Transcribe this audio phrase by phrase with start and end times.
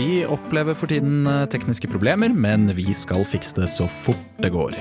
[0.00, 4.48] Vi opplever for tiden eh, tekniske problemer, men vi skal fikse det så fort det
[4.54, 4.72] går.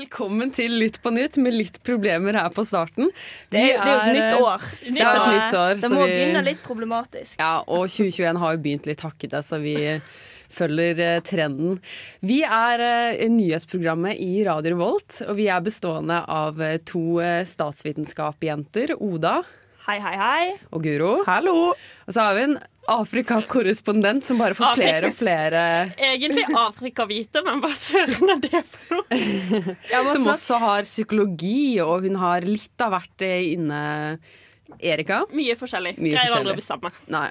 [0.00, 3.10] Velkommen til Lytt på nytt med litt problemer her på starten.
[3.52, 4.64] Det er, det er jo et nytt år.
[4.80, 5.18] Det år.
[5.18, 7.34] et nytt år, Det må vi- begynne litt problematisk.
[7.42, 9.76] Ja, og 2021 har jo begynt litt hakkete, så vi
[10.56, 11.76] følger eh, trenden.
[12.24, 17.20] Vi er eh, nyhetsprogrammet i Radio Revolt, og vi er bestående av to
[17.52, 19.42] statsvitenskapsjenter, Oda
[19.86, 20.46] Hei, hei, hei.
[20.74, 21.10] og Guro.
[21.28, 21.52] Hallo!
[22.08, 22.56] Og så har vi en
[22.86, 25.62] Afrikakorrespondent som bare får flere og flere
[25.96, 29.76] Egentlig Afrikavite, men hva søren er det for noe?
[30.14, 33.80] Som også har psykologi, og hun har litt av hvert eh, inne
[34.78, 35.24] Erika.
[35.34, 35.96] Mye forskjellig.
[35.98, 36.92] Mye Greier aldri å bestemme.
[37.12, 37.28] Nei.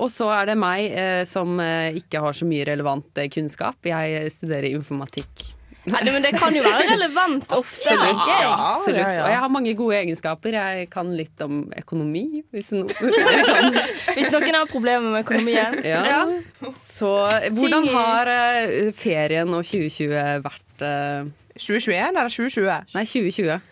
[0.00, 3.90] Og så er det meg eh, som eh, ikke har så mye relevant kunnskap.
[3.90, 5.52] Jeg studerer informatikk.
[5.82, 7.90] Nei, Men det kan jo være relevant ofte.
[7.90, 8.20] Absolutt.
[8.30, 9.00] Ja, absolutt.
[9.00, 9.24] ja, ja.
[9.24, 10.54] Og jeg har mange gode egenskaper.
[10.54, 12.90] Jeg kan litt om økonomi, hvis noen.
[14.16, 15.78] Hvis noen har problemer med økonomien.
[15.86, 16.22] Ja.
[16.78, 22.94] Så eh, hvordan har eh, ferien og 2020 vært eh, 2021 eller 2020?
[22.94, 23.68] Nei, 2020.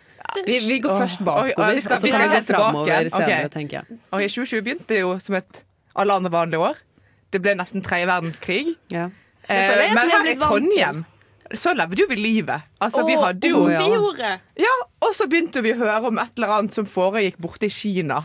[0.46, 3.98] Vi, vi går først bakover, og så vi kan vi gå framover senere, tenker jeg.
[4.10, 5.62] Ok, 2020 begynte jo som et
[5.98, 6.82] alle andre vanlige år.
[7.30, 8.74] Det ble nesten tredje verdenskrig.
[8.94, 9.08] Ja.
[9.50, 11.04] Eh, men her i Trondheim
[11.54, 12.62] så levde jo vi livet.
[12.80, 13.70] Altså, vi Og- hadde jo oh,
[14.18, 14.36] ja.
[14.56, 17.68] Ja, og så begynte vi å høre om et eller annet som foregikk borte i
[17.68, 18.24] Kina.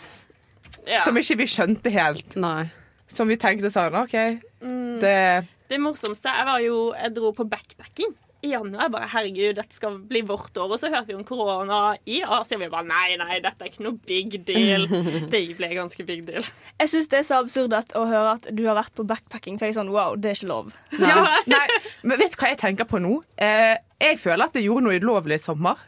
[0.87, 0.99] ja.
[1.03, 2.35] Som ikke vi skjønte helt.
[2.35, 2.69] Nei.
[3.07, 4.99] Som vi tenkte sånn OK, Mm.
[4.99, 8.13] det Det morsomste Jeg var jo, jeg dro på backpacking
[8.45, 8.91] i januar.
[8.93, 10.69] Bare, herregud, dette skal bli vårt år.
[10.71, 12.59] Og så hørte vi om korona i Asia.
[12.61, 14.87] Vi bare nei, nei, dette er ikke noe big deal.
[15.33, 16.45] Det ble ganske big deal.
[16.79, 19.59] Jeg syns det er så absurd at, å høre at du har vært på backpacking.
[19.59, 20.71] For jeg er sånn, wow, det er ikke lov.
[20.99, 21.25] Ja,
[21.55, 21.65] nei,
[22.05, 23.19] men vet du hva jeg tenker på nå?
[23.41, 23.75] Eh,
[24.05, 25.81] jeg føler at jeg gjorde noe ulovlig i sommer.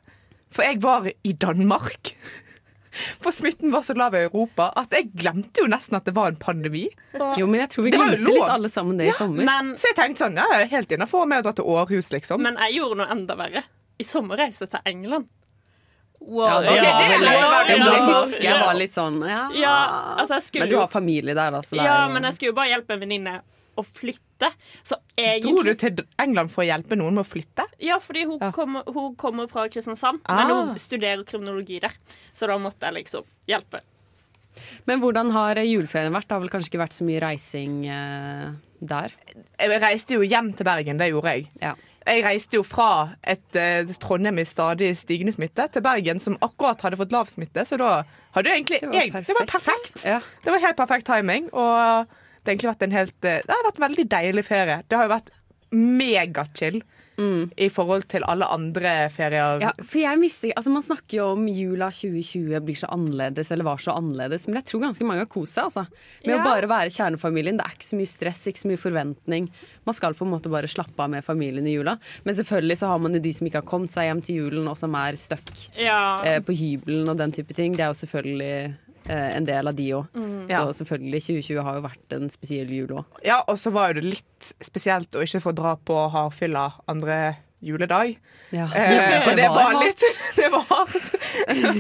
[0.53, 2.13] For jeg var i Danmark.
[3.23, 6.33] For smitten var så lav i Europa at jeg glemte jo nesten at det var
[6.33, 6.87] en pandemi.
[7.13, 9.47] Jo, men jeg tror vi Det glemte litt alle sammen det i sommer.
[9.47, 12.11] Men, Så jeg tenkte sånn, ja, jeg er helt innafor med å dra til Århus,
[12.15, 12.43] liksom.
[12.43, 13.65] men jeg gjorde noe enda verre.
[13.97, 15.27] I sommer reiste jeg til England.
[16.19, 16.47] Wow.
[16.47, 19.43] Ja, det, okay, det er litt ja, det husker jeg var litt sånn ja.
[19.53, 19.75] Ja,
[20.17, 21.61] altså jeg skulle Men du har familie der, da.
[21.61, 23.35] Så Ja, men jeg skulle jo bare hjelpe en venninne
[23.77, 24.49] å flytte.
[24.85, 24.97] Så
[25.43, 27.65] Dro du til England for å hjelpe noen med å flytte?
[27.81, 28.51] Ja, fordi hun, Ja.
[28.55, 30.35] Kommer, hun kommer fra Kristiansand, Ah.
[30.43, 31.93] men hun studerer kriminologi der.
[32.33, 33.81] Så da måtte jeg liksom hjelpe.
[34.87, 36.27] Men hvordan har juleferien vært?
[36.27, 38.51] Det har vel kanskje ikke vært så mye reising eh,
[38.81, 39.11] der?
[39.59, 41.47] Jeg reiste jo hjem til Bergen, det gjorde jeg.
[41.61, 41.75] Ja.
[42.07, 46.79] Jeg reiste jo fra et eh, Trondheim i stadig stigende smitte til Bergen, som akkurat
[46.81, 47.65] hadde fått lav smitte.
[47.67, 50.05] Så da hadde jo egentlig Det var jeg, Det var perfekt.
[50.07, 50.21] Ja.
[50.45, 51.49] Det var helt perfekt timing.
[51.53, 52.07] Og
[52.47, 54.79] det egentlig vært en helt eh, Det har vært en veldig deilig ferie.
[54.87, 55.33] Det har jo vært
[55.75, 56.81] megachill
[57.57, 59.57] i forhold til alle andre ferier.
[59.63, 63.65] Ja, for jeg mister, altså Man snakker jo om jula 2020 blir så annerledes, eller
[63.65, 65.65] var så annerledes, men jeg tror ganske mange har kost seg.
[65.65, 65.87] Altså.
[66.21, 66.37] Med Ja.
[66.37, 67.57] å bare være kjernefamilien.
[67.57, 69.49] Det er ikke så mye stress, ikke så mye forventning.
[69.89, 71.97] Man skal på en måte bare slappe av med familien i jula.
[72.23, 74.67] Men selvfølgelig så har man jo de som ikke har kommet seg hjem til julen,
[74.69, 76.21] og som er stuck Ja.
[76.23, 77.73] eh, på hybelen og den type ting.
[77.73, 78.75] Det er jo selvfølgelig
[79.09, 80.13] en del av de òg.
[80.17, 80.37] Mm.
[80.51, 83.19] Så selvfølgelig 2020 har jo vært en spesiell jul òg.
[83.25, 87.19] Ja, og så var jo det litt spesielt å ikke få dra på hardfylla andre
[87.59, 88.19] juledag.
[88.49, 88.75] Ja.
[88.75, 90.03] Eh, og det var litt
[90.39, 91.11] Det var hardt.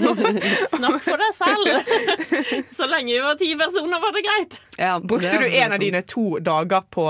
[0.75, 2.63] Snakk for deg selv!
[2.73, 4.61] Så lenge vi var ti personer, var det greit.
[4.77, 7.09] Ja, Brukte det du en av dine to dager på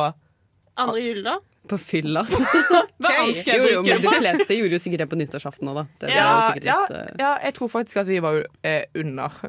[0.78, 1.40] Andre juledag?
[1.40, 1.54] da?
[1.68, 2.22] På fylla.
[3.02, 3.98] Hva annet skal jeg bruke?
[4.04, 5.86] de fleste gjorde jo sikkert det på nyttårsaften òg, da.
[5.98, 9.42] Det, det ja, litt, eh, ja, jeg tror faktisk at vi var uh, under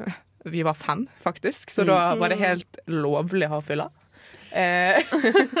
[0.45, 1.69] Vi var fem, faktisk.
[1.73, 3.89] Så da var det helt lovlig å ha fylla.
[4.51, 5.03] Eh,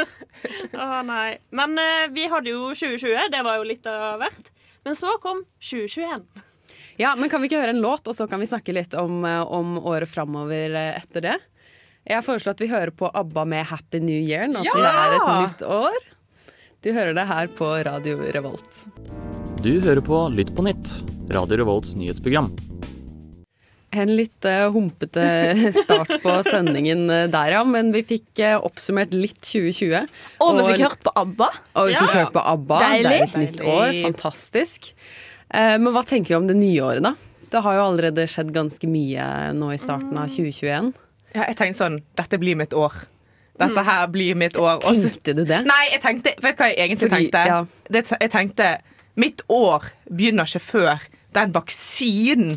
[0.73, 1.37] Å nei.
[1.53, 4.51] Men eh, vi hadde jo 2020, det var jo litt av hvert.
[4.87, 6.23] Men så kom 2021.
[6.99, 9.21] Ja, men kan vi ikke høre en låt, og så kan vi snakke litt om,
[9.27, 11.37] eh, om året framover eh, etter det?
[12.09, 15.15] Jeg foreslår at vi hører på ABBA med 'Happy New Year' nå som det er
[15.17, 16.07] et nytt år.
[16.81, 18.87] Du hører det her på Radio Revolt.
[19.61, 20.93] Du hører på Lytt på nytt,
[21.29, 22.53] Radio Revolts nyhetsprogram.
[23.91, 25.23] En litt eh, humpete
[25.83, 27.63] start på sendingen eh, der, ja.
[27.65, 30.05] Men vi fikk eh, oppsummert litt 2020.
[30.45, 31.47] Og vi fikk hørt på ABBA.
[31.81, 32.19] Og vi fikk Ja.
[32.21, 32.79] hørt på ABBA.
[32.83, 33.09] Deilig.
[33.09, 33.95] Det er et nytt år.
[34.11, 34.91] Fantastisk.
[35.49, 37.15] Eh, men hva tenker vi om det nye året, da?
[37.49, 39.23] Det har jo allerede skjedd ganske mye
[39.57, 40.91] nå i starten av 2021.
[41.33, 42.93] ja, jeg tenkte sånn Dette blir mitt år.
[43.59, 44.77] Dette her blir mitt år.
[44.85, 45.09] Også.
[45.09, 45.63] Tenkte du det?
[45.65, 47.41] Nei, jeg tenkte, vet du hva jeg egentlig Fordi- tenkte?
[47.49, 47.57] ja.
[47.89, 48.67] Det, jeg tenkte
[49.19, 51.01] mitt år begynner ikke før
[51.33, 52.53] den vaksinen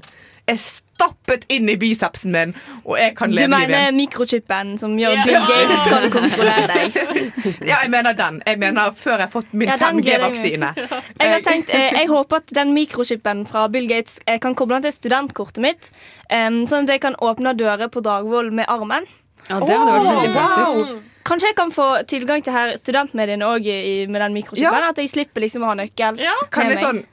[0.50, 2.52] er stappet inn i bicepsen min,
[2.84, 3.96] og jeg kan Du leve livet mener igjen.
[4.00, 5.24] mikrochipen som gjør Ja.
[5.24, 6.96] Bill Gates kan kontrollere deg?
[7.70, 8.40] Ja, jeg mener den.
[8.46, 10.72] Jeg mener før jeg har fått min Ja, den gleder jeg 5G-vaksine.
[11.20, 14.78] Jeg har tenkt, eh, jeg håper at den mikrochipen fra Bill Gates eh, kan koble
[14.80, 15.90] den til studentkortet mitt,
[16.30, 19.06] sånn at jeg kan åpne dører på Dragvoll med armen.
[19.48, 20.42] Ja, det hadde vært veldig Wow.
[20.42, 21.08] praktisk.
[21.22, 23.66] Kanskje jeg kan få tilgang til her studentmediene òg
[24.10, 24.74] med den mikrochipen?
[24.74, 24.88] Ja.
[24.90, 26.18] At jeg slipper liksom å ha nøkkel.
[26.18, 26.34] Ja.
[26.50, 27.04] Kan, jeg sånn,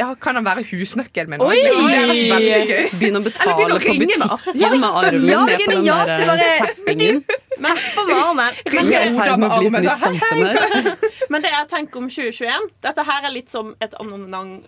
[0.00, 1.40] ja, kan han være husnøkkelen min?
[1.44, 1.56] Oi!
[1.62, 2.86] Liksom, det hadde vært veldig gøy.
[2.98, 6.26] Begynne å betale begynne å på butikken med armen Ja, ned på den genialt, der
[6.26, 7.20] bare- eh, tappingen.
[7.62, 8.58] Tepper med armen.
[8.72, 10.96] Er i ferd med å bli et nytt samfunn her.
[11.30, 14.64] Men det jeg tenker om 2021 Dette her er litt som et abonnement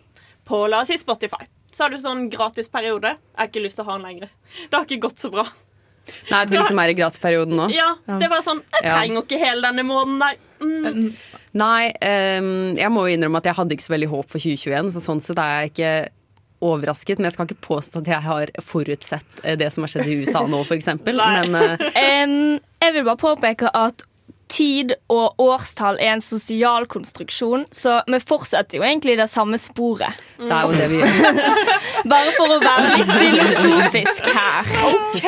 [0.47, 1.47] på la oss si Spotify.
[1.75, 3.15] Så har du sånn gratisperiode.
[3.17, 4.29] Jeg har ikke lyst til å ha den lenger.
[4.69, 5.47] Det har ikke gått så bra.
[6.31, 7.71] Nei, det du liksom er i gratisperioden nå?
[7.73, 8.99] Ja, det var sånn Jeg Ja.
[9.01, 10.35] trenger ikke hele denne måneden nei.
[10.61, 11.15] Mm.
[11.55, 14.91] Nei, ehm, jeg må jo innrømme at jeg hadde ikke så veldig håp for 2021,
[14.95, 15.93] så sånn sett er jeg ikke
[16.65, 17.21] overrasket.
[17.21, 20.19] Men jeg skal ikke påstå at jeg har forutsett eh, det som har skjedd i
[20.25, 20.91] USA nå, f.eks.
[21.07, 21.55] Men
[22.05, 22.35] Em,
[22.83, 24.07] jeg vil bare påpeke at
[24.55, 30.21] tid og årstall er en sosial konstruksjon, så vi fortsetter jo egentlig det samme sporet.
[30.39, 31.41] det er jo det vi gjør.
[32.13, 34.71] Bare for å være litt filosofisk her.
[34.91, 35.25] OK!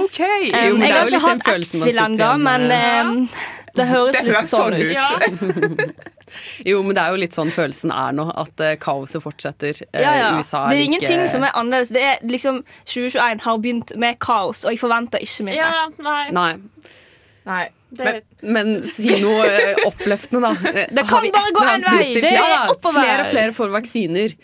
[0.00, 0.20] ok
[0.50, 3.38] Jo, men jeg det er har jo ikke hatt X-Fill ennå, men med.
[3.76, 4.94] Det høres Det litt høres sånn sånn ut.
[4.94, 5.90] Ja.
[6.62, 9.80] Jo, men det er jo litt sånn følelsen er nå, at uh, kaoset fortsetter.
[9.90, 10.28] Uh, Ja, ja.
[10.38, 11.90] USA Det er like- ingenting som er annerledes.
[11.96, 15.66] Det er liksom 2021 har begynt med kaos, og jeg forventer ikke mindre.
[15.66, 16.30] Ja, nei.
[16.30, 16.52] Nei.
[17.50, 17.64] Nei.
[17.98, 18.20] Men,
[18.54, 20.72] Men si noe eh, oppløftende, da.
[20.94, 22.04] Det kan bare gå en vei.
[22.22, 23.00] Det er oppover.
[23.00, 24.36] Flere og flere får vaksiner.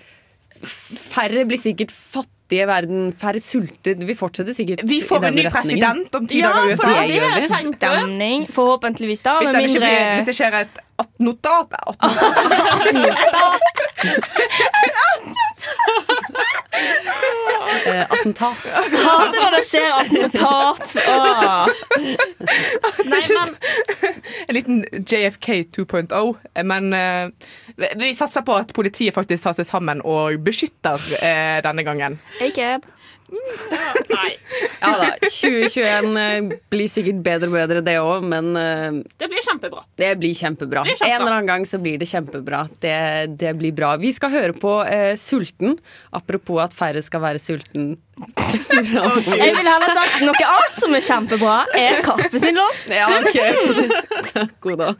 [0.66, 3.12] Færre blir sikkert fattige i verden.
[3.12, 3.94] Færre sulter.
[4.06, 5.52] Vi fortsetter sikkert Vi får i en ny retningen.
[5.52, 7.06] president om ti Ja, dager i for USA.
[7.06, 7.20] det
[7.80, 7.94] det.
[7.96, 9.38] Stemning, forhåpentligvis, da.
[9.40, 11.96] Hvis det, ikke mindre blir, hvis det skjer et attentat attentat.
[17.86, 18.56] Eh, attentat.
[19.04, 20.96] Hater når det skjer attentat.
[21.08, 21.68] Åh.
[23.06, 23.54] nei, men
[24.46, 26.34] En liten JFK 2.0.
[26.64, 27.30] Men uh,
[27.96, 32.18] vi- satser på at politiet faktisk tar seg sammen og beskytter uh, denne gangen.
[33.30, 34.32] Nei.
[34.80, 35.08] Ja da.
[35.26, 39.82] 2021 eh, blir sikkert bedre og bedre, det òg, men eh, Det blir kjempebra.
[39.98, 40.84] det blir kjempebra.
[40.86, 41.14] Det blir kjempebra.
[41.16, 42.62] En eller annen gang så blir det kjempebra.
[42.82, 42.96] Det,
[43.40, 43.94] det blir bra.
[44.00, 45.78] Vi skal høre på eh, Sulten.
[46.16, 47.96] Apropos at færre skal være sulten.
[48.86, 52.86] Jeg vil heller sagt noe annet som er kjempebra, er Karpe sin låt.
[52.92, 53.90] ja, okay.
[54.32, 54.94] Takk, Oda.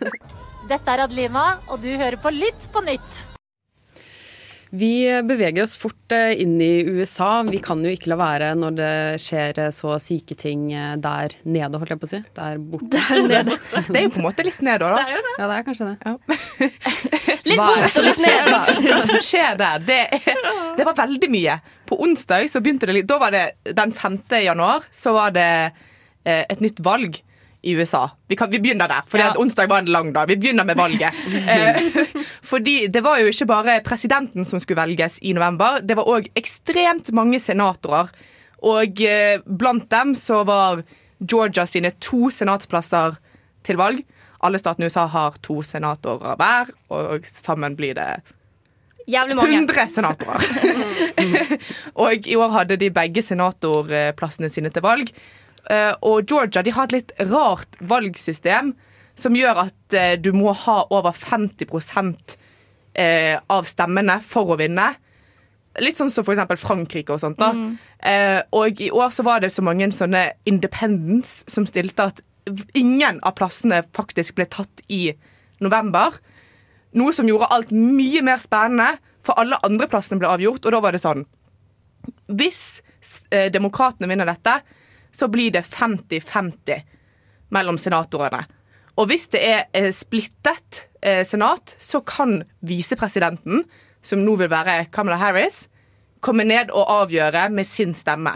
[0.67, 3.23] Dette er Adlima, og du hører på Lytt på nytt.
[4.77, 7.43] Vi beveger oss fort eh, inn i USA.
[7.49, 11.33] Vi kan jo ikke la være når det skjer eh, så syke ting eh, der
[11.49, 12.21] nede, holdt jeg på å si.
[12.37, 13.01] Der borte.
[13.87, 14.91] Det er jo på en måte litt ned da.
[14.99, 15.35] Det er jo det.
[15.39, 15.97] Ja, det er kanskje det
[17.57, 18.51] bort og litt nede ned.
[18.53, 18.61] da?
[18.85, 20.01] Hva som skjer der, det,
[20.77, 21.59] det var veldig mye.
[21.89, 23.47] På onsdag så begynte det litt Da var det
[23.79, 24.19] den 5.
[24.45, 25.49] januar, så var det
[26.27, 27.21] et nytt valg
[27.67, 28.05] i USA.
[28.31, 29.33] Vi, kan, vi begynner der, for Ja.
[29.37, 30.29] onsdag var en lang dag.
[30.31, 31.13] Vi begynner med valget.
[31.47, 31.77] Eh,
[32.43, 36.29] fordi det var jo ikke bare presidenten som skulle velges i november, det var òg
[36.39, 38.11] ekstremt mange senatorer.
[38.63, 40.83] Og eh, blant dem så var
[41.21, 43.19] Georgia sine to senatsplasser
[43.67, 44.03] til valg.
[44.45, 48.11] Alle statene i USA har to senatorer hver, og sammen blir det
[49.07, 49.55] Jævlig mange.
[49.55, 50.43] 100 senatorer.
[52.03, 55.13] og i år hadde de begge senatorplassene sine til valg.
[55.71, 58.75] Eh, Og Georgia de har et litt rart valgsystem
[59.17, 62.37] som gjør at eh, du må ha over 50
[62.95, 64.93] eh, av stemmene for å vinne.
[65.81, 67.39] Litt sånn som eksempel Frankrike og sånt.
[67.41, 67.51] da.
[68.01, 72.23] Eh, og i år så var det så mange sånne independents som stilte at
[72.79, 75.11] ingen av plassene faktisk ble tatt i
[75.61, 76.17] november.
[76.97, 80.65] Noe som gjorde alt mye mer spennende, for alle andre plassene ble avgjort.
[80.65, 81.25] Og da var det sånn
[82.31, 82.83] Hvis
[83.35, 84.61] eh, demokratene vinner dette,
[85.17, 86.85] så blir det 50-50
[87.55, 88.45] mellom senatorene.
[88.97, 93.65] Og hvis det er eh, splittet eh, senat, så kan visepresidenten,
[94.05, 95.67] som nå vil være Kamala Harris,
[96.25, 98.33] komme ned og avgjøre med sin stemme.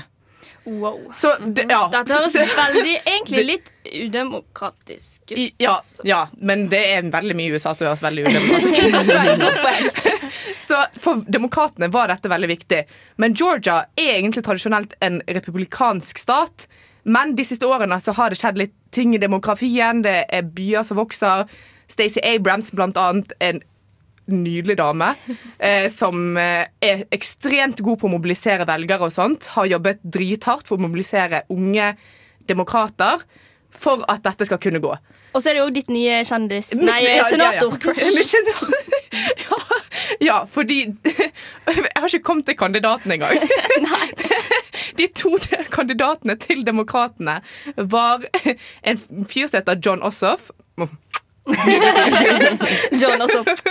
[0.65, 1.11] Wow.
[1.13, 1.89] Så det, ja.
[1.93, 5.55] Dette høres veldig, egentlig litt udemokratisk ut.
[5.63, 10.21] Ja, ja, men det er veldig mye i USA som høres veldig udemokratisk ut.
[10.61, 12.83] Så for demokratene var dette veldig viktig.
[13.17, 16.69] Men Georgia er egentlig tradisjonelt en republikansk stat.
[17.03, 20.05] Men de siste årene så har det skjedd litt ting i demografien.
[20.05, 21.47] Det er byer som vokser.
[21.91, 23.63] Stacey Abrams, blant annet, en
[24.31, 25.15] nydelig dame
[25.59, 29.51] eh, som eh, er ekstremt god på å mobilisere velgere og sånt.
[29.57, 31.95] Har jobbet drithardt for å mobilisere unge
[32.49, 33.25] demokrater.
[33.71, 34.91] for at dette skal kunne gå.
[35.31, 36.73] Og så er det jo ditt nye kjendis...
[36.75, 37.63] Nei, ja, ja, ja.
[37.71, 39.59] Ja,
[40.29, 40.81] ja, fordi
[41.67, 43.39] Jeg har ikke kommet til kandidaten engang.
[44.99, 45.37] De to
[45.71, 47.41] kandidatene til Demokratene
[47.77, 48.27] var
[48.83, 48.99] en
[49.29, 50.51] fyr som heter John Ossoff.
[53.01, 53.63] John Ossoff.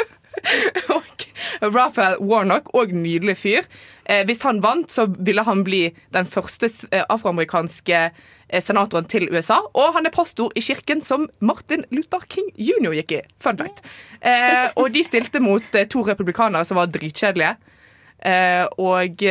[1.75, 3.67] Raphael Warnock, og nydelig fyr.
[4.05, 9.27] Eh, hvis han vant, så ville han bli den første eh, afroamerikanske eh, senatoren til
[9.34, 9.60] USA.
[9.74, 12.93] Og han er pastor i kirken som Martin Luther King jr.
[13.00, 13.22] gikk i.
[13.43, 13.84] Fun fact.
[14.22, 17.55] Eh, og de stilte mot eh, to republikanere som var dritkjedelige.
[18.19, 19.22] Eh, og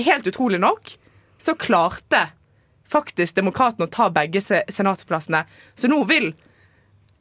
[0.00, 0.94] helt utrolig nok
[1.42, 2.28] så klarte
[2.88, 5.44] faktisk demokratene å ta begge senatsplassene.
[5.76, 6.32] Så nå vil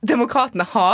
[0.04, 0.88] demokratene ha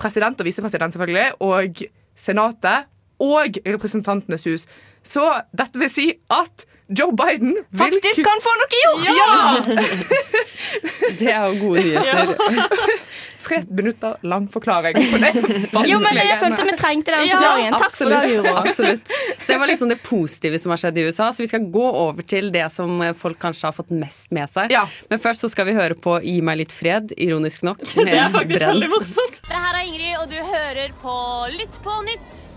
[0.00, 1.82] president og visepresident, selvfølgelig, og
[2.16, 2.88] senatet
[3.22, 4.66] og Representantenes hus.
[5.02, 5.24] Så
[5.56, 6.66] dette vil si at
[6.98, 9.04] Joe Biden vil Faktisk kan få noe gjort!
[9.16, 10.32] Ja!
[11.18, 12.36] Det er jo gode nyheter.
[13.42, 15.30] Tre minutter lang forklaring på det
[15.90, 17.76] Jo, men jeg følte vi trengte den forklaringen.
[17.80, 18.20] Takk for det,
[18.52, 21.32] absolutt, Så det var liksom det positive som har skjedd i USA.
[21.34, 24.76] Så vi skal gå over til det som folk kanskje har fått mest med seg.
[25.10, 27.82] Men først så skal vi høre på Gi meg litt fred, ironisk nok.
[27.98, 28.76] Med Det er faktisk Brenn.
[28.76, 29.42] veldig morsomt.
[29.48, 31.18] Det her er Ingrid, og du hører på
[31.58, 32.51] Lytt på nytt.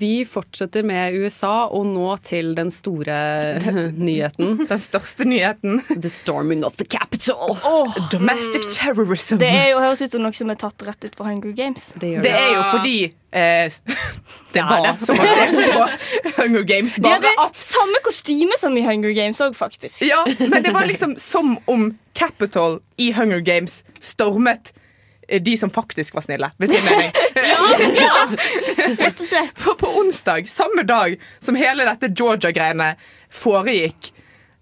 [0.00, 3.16] Vi fortsetter med USA, og nå til den store
[4.08, 4.62] nyheten.
[4.70, 5.82] Den største nyheten.
[5.92, 7.52] The storming of the capital.
[8.12, 9.36] Domestic terrorism.
[9.42, 11.90] Det er jo, høres ut som noe som er tatt rett ut fra Hunger Games.
[12.00, 12.96] Det, Det er jo fordi
[13.36, 13.76] eh,
[14.56, 16.96] det var som å se på Hunger Games.
[16.96, 20.00] De Bare hadde at samme kostyme som i Hunger Games òg, faktisk.
[20.08, 24.72] Ja, men det var liksom som om Capital i Hunger Games stormet
[25.28, 27.19] eh, de som faktisk var snille, hvis jeg er
[29.00, 29.56] Rett og slett.
[29.58, 32.94] For på onsdag, samme dag som hele dette Georgia-greiene
[33.30, 34.12] foregikk,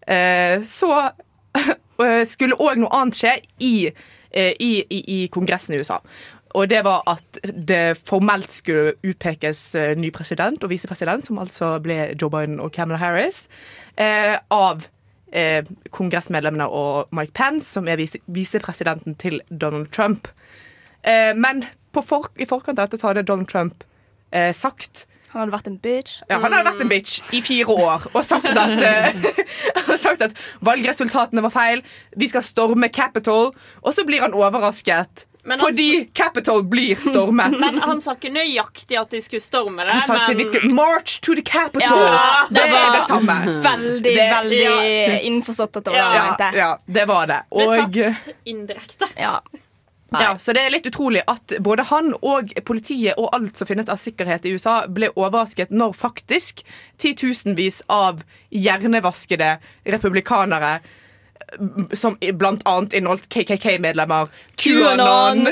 [0.07, 0.93] eh, så
[2.05, 6.01] eh, skulle òg noe annet skje i, eh, i, i, i Kongressen i USA.
[6.57, 9.61] Og det var at det formelt skulle utpekes
[10.01, 13.45] ny president og visepresident, som altså ble Joe Biden og Kamala Harris,
[14.01, 14.87] eh, av
[15.33, 20.29] eh, kongressmedlemmene og Mike Pence, som er vise, visepresidenten til Donald Trump.
[21.05, 21.65] Eh, men
[22.05, 23.85] for, i forkant av dette så hadde Donald Trump
[24.33, 26.19] eh, sagt Han hadde vært en bitch.
[26.29, 30.33] ja, Han hadde vært en bitch i fire år og sagt at, uh, sagt at
[30.65, 31.83] valgresultatene var feil.
[32.17, 33.51] Vi skal storme Capitol.
[33.83, 35.27] Og så blir han overrasket.
[35.49, 37.55] Han- fordi Capitol blir stormet.
[37.63, 39.93] Men han sa ikke nøyaktig at de skulle storme det.
[39.97, 40.41] Han sa at men...
[40.43, 41.97] vi skulle march to the Capitol.
[41.97, 43.39] Ja, det, det er var det samme.
[43.69, 45.21] Veldig, Det- veldig Ja.
[45.31, 46.27] innforstått at det var Ja.
[46.41, 47.41] det Ja, ja, det var det.
[47.53, 49.09] ble det satt indirekte.
[49.17, 49.39] Ja.
[50.13, 53.91] Ja, så det er litt utrolig at både han og politiet og alt som finnes
[53.93, 56.63] av sikkerhet i USA, ble overrasket når faktisk
[57.01, 59.59] titusenvis av hjernevaskede
[59.93, 60.79] republikanere
[61.97, 64.29] som blant annet inneholdt KKK-medlemmer,
[64.61, 65.49] QAnon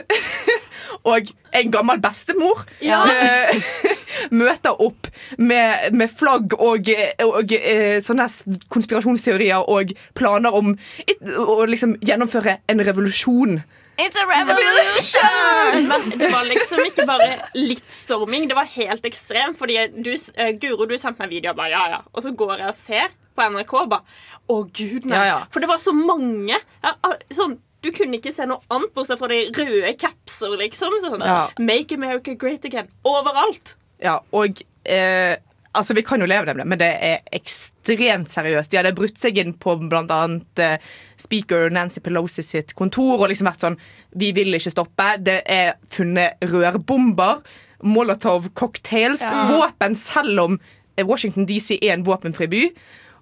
[1.11, 3.03] og en gammel bestemor Ja.
[3.09, 3.71] eh,
[4.41, 5.09] møter opp
[5.39, 6.91] med, med flagg og,
[7.23, 7.57] og og,
[8.05, 8.29] sånne
[8.73, 13.61] konspirasjonsteorier og planer om å liksom gjennomføre en revolusjon.
[13.99, 15.89] It's a revolution!
[15.91, 19.57] Men det var liksom ikke bare litt storming, det var helt ekstremt.
[19.59, 22.03] Fordi du, uh, Guro, du sendte meg video og bare ja, ja.
[22.13, 24.19] Og så går jeg og ser på NRK og bare
[24.53, 25.17] Å, gud, nei.
[25.17, 25.39] Ja, ja.
[25.53, 26.59] For det var så mange.
[26.85, 30.97] Ja, ah, sånn du kunne ikke se noe annet bortsett fra de røde capser, liksom.
[31.05, 31.47] Sånn, Ja.
[31.63, 32.89] Make America great again.
[33.07, 33.77] Overalt.
[34.03, 35.37] Ja, og eh,
[35.77, 38.71] Altså, Vi kan jo leve med det, men det er ekstremt seriøst.
[38.73, 40.79] De hadde brutt seg inn på annet eh,
[41.21, 43.79] speaker Nancy Pelosi sitt kontor og liksom vært sånn
[44.17, 45.11] Vi vil ikke stoppe.
[45.21, 47.43] Det er funnet rørbomber,
[47.85, 49.47] Molotov cocktails, Ja.
[49.53, 50.61] våpen, selv om
[51.05, 52.63] Washington DC er en våpenfri by.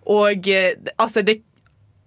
[0.06, 1.40] Og eh, altså, det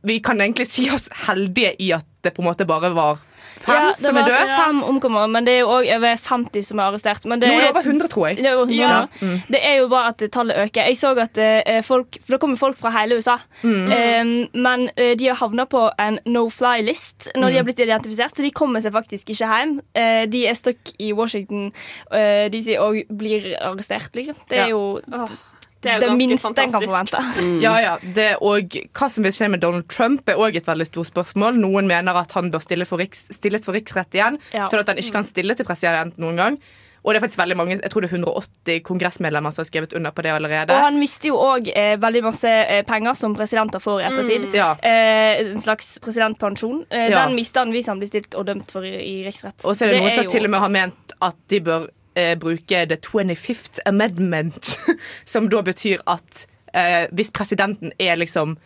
[0.07, 3.17] Vi kan egentlig si oss heldige i at det på en måte bare var
[3.59, 4.55] fem Ja, som er døde.
[4.57, 7.25] fem omkommer, men det er jo òg over 50 som er arrestert.
[7.25, 8.37] Men det, Nå er det er, over 100, tror jeg.
[8.37, 9.07] det, er 100 Ja.
[9.21, 9.41] mm.
[9.51, 10.85] det er jo bare at tallet øker.
[10.87, 13.37] Jeg så at eh, folk For det kommer folk fra hele USA.
[13.63, 14.23] Eh,
[14.53, 18.43] men eh, de har havna på en no fly-list når de har blitt identifisert, så
[18.43, 19.79] de kommer seg faktisk ikke hjem.
[19.95, 21.71] Eh, de er stuck i Washington
[22.11, 24.35] de DC og blir arrestert, liksom.
[24.49, 24.65] Det Ja.
[24.65, 25.01] er jo
[25.81, 27.17] Det er jo det minste en kan forvente.
[27.21, 27.61] forvente.
[27.61, 30.87] Ja, ja, det og Hva som vil skje med Donald Trump, er òg et veldig
[30.89, 31.59] stort spørsmål.
[31.61, 34.67] Noen mener at han bør stille for riks, stilles for riksrett igjen, Ja.
[34.67, 36.57] sånn at han ikke kan stille til president noen gang.
[37.05, 39.93] Og det er faktisk veldig mange, jeg tror det er 180 kongressmedlemmer som har skrevet
[39.95, 40.73] under på det allerede.
[40.73, 44.47] Og han mister jo òg eh, veldig masse eh, penger som presidenter får i ettertid.
[44.57, 44.73] Ja.
[44.81, 46.85] Eh, en slags presidentpensjon.
[46.89, 47.25] Eh, Ja.
[47.27, 49.63] Den mister han hvis han blir stilt og dømt for i, i riksrett.
[49.63, 51.87] Og så er det, noen som jo- til og med har ment at de bør
[52.17, 54.79] eh, bruke the 25th amendment,
[55.25, 58.57] som da betyr at eh, hvis presidenten er liksom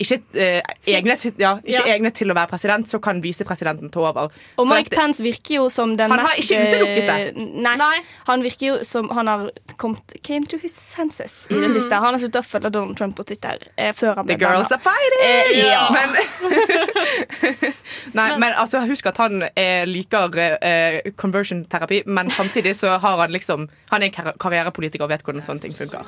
[0.00, 1.94] ikke, eh, egne, ja, ikke Ja.
[1.94, 4.30] egnet til å være president, så kan visepresidenten ta over.
[4.58, 7.36] Og Mike at- Pence virker jo som den Han har ikke utelukket det.
[7.36, 7.98] Nei, Nei.
[8.26, 11.74] Han virker jo som han har kommet, came to his senses i det mm.
[11.74, 11.92] siste.
[11.92, 14.68] Han har sluttet å følge Donald Trump på Twitter eh, før han ble The girls
[14.68, 14.74] banna.
[14.74, 15.24] are fighting!
[15.24, 15.90] Eh, ja.
[15.90, 17.74] Men,
[18.12, 23.32] nei, men altså, husk at han eh, liker eh, conversion-terapi, men samtidig så har han
[23.32, 26.06] liksom Han er en kar karrierepolitiker og vet hvordan sånne ting funker.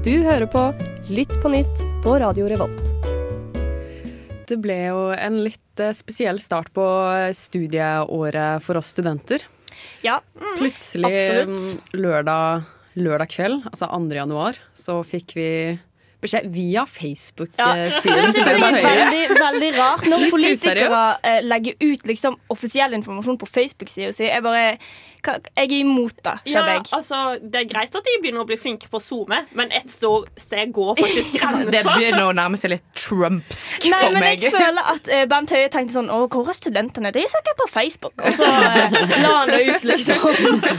[0.00, 0.60] Du hører på
[1.12, 2.86] Lytt på nytt på Radio Revolt.
[4.48, 6.86] Det ble jo en litt eh, spesiell start på
[7.36, 9.44] studieåret for oss studenter.
[10.00, 10.22] Ja,
[10.56, 11.52] Plutselig absolutt.
[11.52, 12.64] Plutselig lørdag,
[12.96, 14.00] lørdag kveld, altså 2.
[14.22, 15.50] januar, så fikk vi
[16.24, 20.08] beskjed via Facebook-siden det synes jeg er var veldig, veldig rart.
[20.08, 24.78] Når politikere eh, legger ut liksom, offisiell informasjon på Facebook-sida si, jeg bare
[25.26, 26.84] Jeg er imot det, skjønner jeg.
[26.86, 29.72] Ja, altså, det er greit at de begynner å bli flinke på å zoome, men
[29.76, 31.70] et stort sted går faktisk grensa.
[31.74, 35.54] Det begynner å nærme seg litt trumpsk Nei, for men jeg føler at eh, Bent
[35.54, 37.12] Høie tenkte sånn Å, hvor er studentene?
[37.14, 38.16] De er sikkert på Facebook.
[38.24, 40.24] Og så eh, la han det ut, liksom.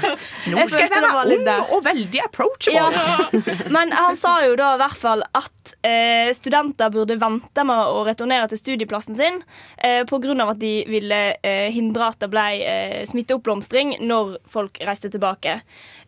[0.51, 1.65] Nå skal jeg være ung der.
[1.71, 3.01] og veldig approachable.
[3.01, 3.57] Ja.
[3.73, 8.03] Men han sa jo da i hvert fall at eh, studenter burde vente med å
[8.07, 9.41] returnere til studieplassen sin
[9.77, 10.35] eh, pga.
[10.47, 15.59] at de ville eh, hindre at det ble eh, smitteoppblomstring når folk reiste tilbake.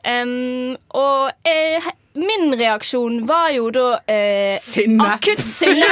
[0.03, 1.85] Um, og eh,
[2.19, 5.15] min reaksjon var jo da eh, Sinne.
[5.15, 5.87] Akutt sinne.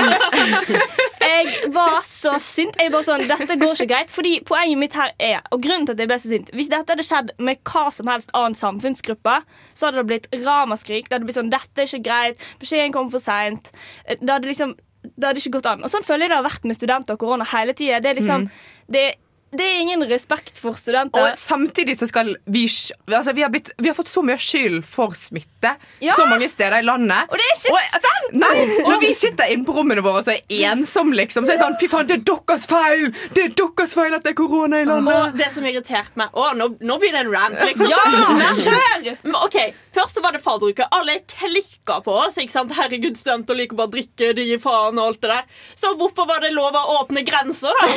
[1.24, 2.78] jeg var så sint.
[2.78, 4.14] Jeg bare sånn, Dette går ikke greit.
[4.14, 6.94] Fordi poenget mitt her er, og grunnen til at jeg ble så sint Hvis dette
[6.94, 9.40] hadde skjedd med hva som helst annen samfunnsgruppe,
[9.74, 11.10] så hadde det blitt ramaskrik.
[11.10, 13.74] Det hadde blitt sånn, dette er ikke greit, beskjeden kom for seint.
[14.12, 15.84] Det hadde liksom det hadde ikke gått an.
[15.86, 18.00] Og sånn føler jeg det har vært med studenter og korona hele tida.
[18.04, 18.48] Det, er liksom,
[18.94, 19.06] det,
[19.52, 21.26] det er ingen respekt for studenter.
[21.34, 22.64] Og samtidig så skal vi
[23.12, 26.16] altså vi, har blitt, vi har fått så mye skyld for smitte Ja.
[26.16, 27.28] så mange steder i landet.
[27.30, 28.30] Og det er ikke sant!
[28.32, 31.60] Nei, Når vi sitter inne på rommene våre og så er ensomme, liksom, så er
[31.60, 33.10] det sånn Fy faen, det er deres feil!
[33.36, 35.12] Det er deres feil at det er korona i landet!
[35.12, 37.92] Og det som irriterte meg Å, nå, nå blir det en rant, liksom.
[37.92, 39.08] Ja, kjør!
[39.26, 39.60] Men, ok,
[39.92, 40.86] Først så var det fadderuke.
[40.96, 42.38] Alle klikka på oss.
[42.40, 42.72] ikke sant?
[42.78, 45.50] Herregud, studenter liker bare å drikke, de gir faen og alt det der.
[45.76, 47.90] Så hvorfor var det lov å åpne grenser, da?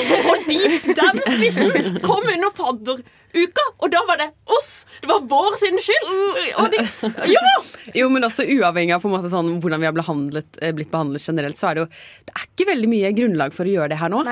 [0.49, 0.59] de
[0.99, 4.29] den smitten kom under fadderuka, og da var det
[4.59, 4.73] oss!
[5.03, 6.13] Det var vår sin skyld!
[6.63, 6.85] Og de,
[7.33, 7.55] ja!
[8.01, 11.27] Jo, men også uavhengig av på en måte sånn, hvordan vi har eh, blitt behandlet
[11.29, 11.91] generelt, så er det jo
[12.29, 14.25] Det er ikke veldig mye grunnlag for å gjøre det her nå.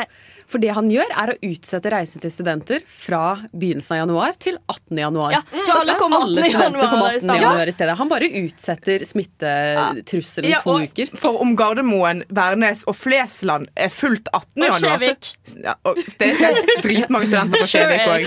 [0.52, 3.22] For det han gjør, er å utsette reisen til studenter fra
[3.56, 4.98] begynnelsen av januar til 18.
[5.00, 5.32] januar.
[5.32, 6.50] Ja, så alle kommer alle 18.
[6.52, 7.22] studenter komme januar i 18.
[7.24, 7.40] stedet.
[7.42, 7.94] januar i stedet.
[8.02, 11.12] Han bare utsetter smittetrusselen Ja, to og uker.
[11.18, 14.62] For om Gardermoen, Værnes og Flesland er fullt 18.
[14.62, 15.30] Og januar så, Kjevik.
[15.64, 16.52] ja, og Det er så
[16.84, 18.22] dritmange studenter på Skjevik Kjevik òg.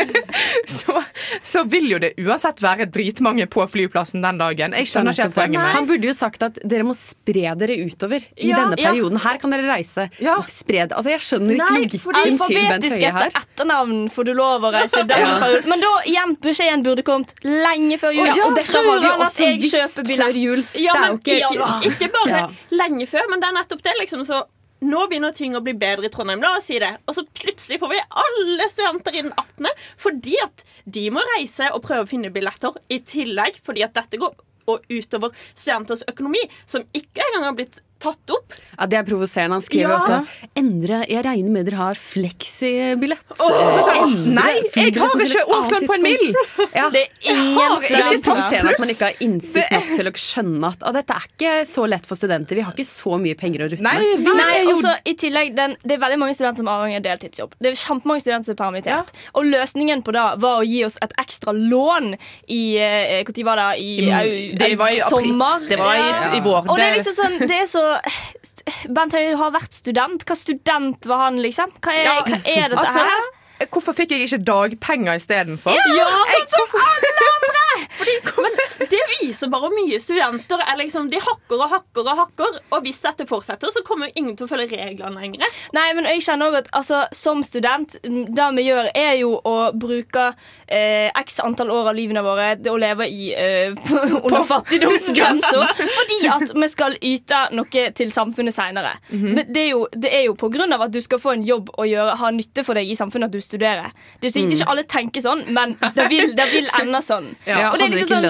[0.78, 1.02] så,
[1.42, 4.74] så vil jo det uansett være dritmange på flyplassen den dagen.
[4.78, 8.22] Jeg skjønner ikke poenget med Han burde jo sagt at dere må spre dere utover
[8.36, 8.90] i Ja, denne ja.
[8.90, 9.18] perioden.
[9.22, 10.08] Her kan dere reise.
[10.50, 13.26] Spred, altså jeg skjønner ikke Nei, logikken til Bent Høie her.
[13.26, 15.32] etter etternavn får du lov å reise den Ja.
[15.40, 15.68] perioden.
[15.72, 18.26] Men da igjen, beskjeden burde kommet lenge før jul.
[18.30, 20.40] Ja, og dette Tror han at jeg kjøper billett?
[20.44, 20.62] jul.
[20.84, 22.48] Ja, men ikke- ikke, bare Ja.
[22.70, 23.94] lenge før, men det er nettopp det.
[24.00, 24.44] liksom så
[24.82, 26.40] nå begynner ting å bli bedre i Trondheim.
[26.40, 26.96] La oss si det.
[27.06, 29.66] Og så plutselig får vi alle studenter innen 18.
[29.98, 33.60] fordi at de må reise og prøve å finne billetter i tillegg.
[33.62, 34.32] Fordi at dette går
[34.68, 38.54] og utover studenters økonomi, som ikke engang har blitt tatt opp.
[38.80, 39.58] Ja, Det er provoserende.
[39.58, 39.98] Han skriver Ja.
[39.98, 43.24] også Endre, jeg regner med dere har fleksibillett.
[43.40, 46.24] Nei, jeg har ikke årslønn på en mil.
[46.80, 46.86] Ja.
[46.92, 50.84] Det er ingen er provoserende at man ikke har innsikt nok til å skjønne at
[50.86, 52.56] ah, dette er ikke så lett for studenter.
[52.56, 54.22] Vi har ikke så mye penger å rutte Nei, med.
[54.28, 57.56] Nei, Nei, også, i tillegg, den, Det er veldig mange studenter som avhenger av deltidsjobb.
[57.60, 59.12] Det er kjempemange studenter som er permittert.
[59.34, 62.12] Og løsningen på det var å gi oss et ekstra lån
[62.48, 63.68] i eh, Når var det?
[63.80, 65.10] I, I- det var i april.
[65.10, 65.66] sommer.
[65.68, 66.62] Det var i- i vår.
[66.70, 67.84] Og det er liksom sånn Det er så
[68.96, 70.24] Bent Høie har vært student.
[70.26, 71.74] Hva student var han, liksom?
[71.82, 73.30] Hva er, Ja, hva er dette altså, her?
[73.68, 75.74] Hvorfor fikk jeg ikke dagpenger istedenfor?
[75.92, 77.64] Ja, sånn som alle andre!
[78.00, 78.54] Fordi, men
[78.90, 82.58] det viser bare hvor mye studenter er liksom, De hakker og hakker og hakker.
[82.74, 85.46] Og hvis dette fortsetter, så kommer jo ingen til å følge reglene lenger.
[85.76, 89.56] Nei, men jeg kjenner også at altså, Som student, det vi gjør, er jo å
[89.76, 90.30] bruke
[90.66, 93.74] eh, x antall år av livene våre til å leve i eh,
[94.24, 95.66] under fattigdomsgrensa.
[95.98, 98.96] fordi at vi skal yte noe til samfunnet seinere.
[99.10, 101.44] Men det er, jo, det er jo på grunn av at du skal få en
[101.46, 103.90] jobb og gjøre, ha nytte for deg i samfunnet at du studerer.
[104.20, 107.30] Det er sikkert ikke alle tenker sånn, men det vil, det vil ende sånn.
[107.46, 108.26] Ja, Og det er liksom sånn-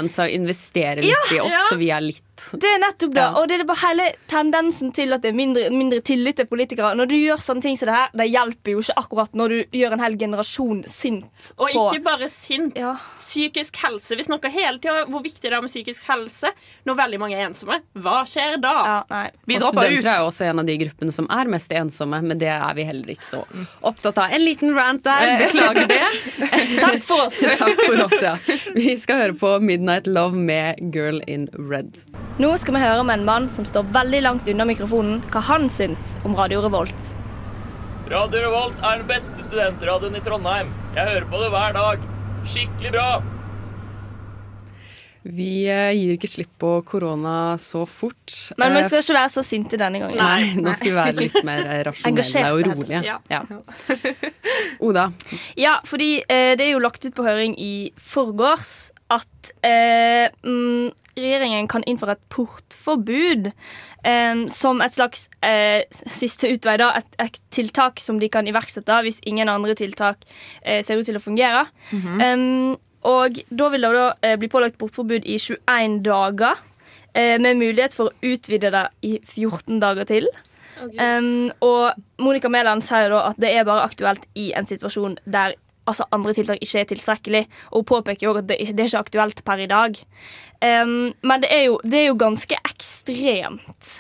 [0.50, 1.66] investere litt litt i oss, Ja.
[1.70, 2.29] så vi er litt
[2.60, 3.24] Det er nettopp det.
[3.40, 6.94] Og det er bare hele tendensen til at det er mindre, mindre tillit til politikere.
[6.98, 9.78] Når du gjør sånne ting som det her, det hjelper jo ikke akkurat når du
[9.80, 11.52] gjør en hel generasjon sint.
[11.58, 12.76] Og på- ikke bare sint.
[13.16, 14.16] Psykisk helse.
[14.16, 16.50] Vi snakker hele tida hvor viktig det er med psykisk helse
[16.86, 17.80] når veldig mange er ensomme.
[17.94, 18.74] Hva skjer da?
[19.60, 22.48] og studenter er jo også en av de gruppene som er mest ensomme, men det
[22.48, 23.44] er vi heller ikke så
[23.82, 24.30] opptatt av.
[24.32, 26.02] En liten rant der, beklager det.
[26.84, 27.40] Takk for oss.
[27.58, 28.36] Takk for oss, ja.
[28.74, 32.04] Vi skal høre på Midnight Love med Girl in Red.
[32.40, 35.66] Nå skal vi høre med en mann som står veldig langt unna mikrofonen, hva han
[35.72, 37.10] syns om Radio Revolt.
[38.10, 40.70] Radio Revolt er den beste studentradioen i Trondheim.
[40.96, 42.06] Jeg hører på det hver dag.
[42.48, 43.10] Skikkelig bra.
[45.20, 48.38] Vi eh, gir ikke slipp på korona så fort.
[48.56, 50.16] Men vi Eh, skal ikke være så sinte denne gangen.
[50.16, 53.02] Nei, nå skal vi være litt mer rasjonelle og rolige.
[53.04, 53.18] Ja.
[53.28, 53.42] Ja.
[54.80, 55.10] Oda,
[55.60, 58.72] Ja, fordi eh, det er jo lagt ut på høring i forgårs
[59.12, 63.50] at eh, mm, regjeringen kan innføre et portforbud
[64.04, 66.92] eh, som et slags eh, siste utvei, da.
[67.00, 70.22] Et, et tiltak som de kan iverksette hvis ingen andre tiltak
[70.62, 71.66] eh, ser ut til å fungere.
[71.92, 72.76] um,
[73.08, 76.58] og da vil det da eh, bli pålagt portforbud i 21 dager.
[77.14, 80.28] eh, med mulighet for å utvide det i 14 dager til.
[80.80, 81.92] Um, og
[82.22, 85.56] Monica Mæland sier da at det er bare aktuelt i en situasjon der
[85.90, 87.42] altså, andre tiltak ikke er tilstrekkelig.
[87.70, 90.00] Og hun påpeker jo at det, det er ikke aktuelt per i dag.
[90.60, 93.92] Um, men det er, jo, det er jo ganske ekstremt.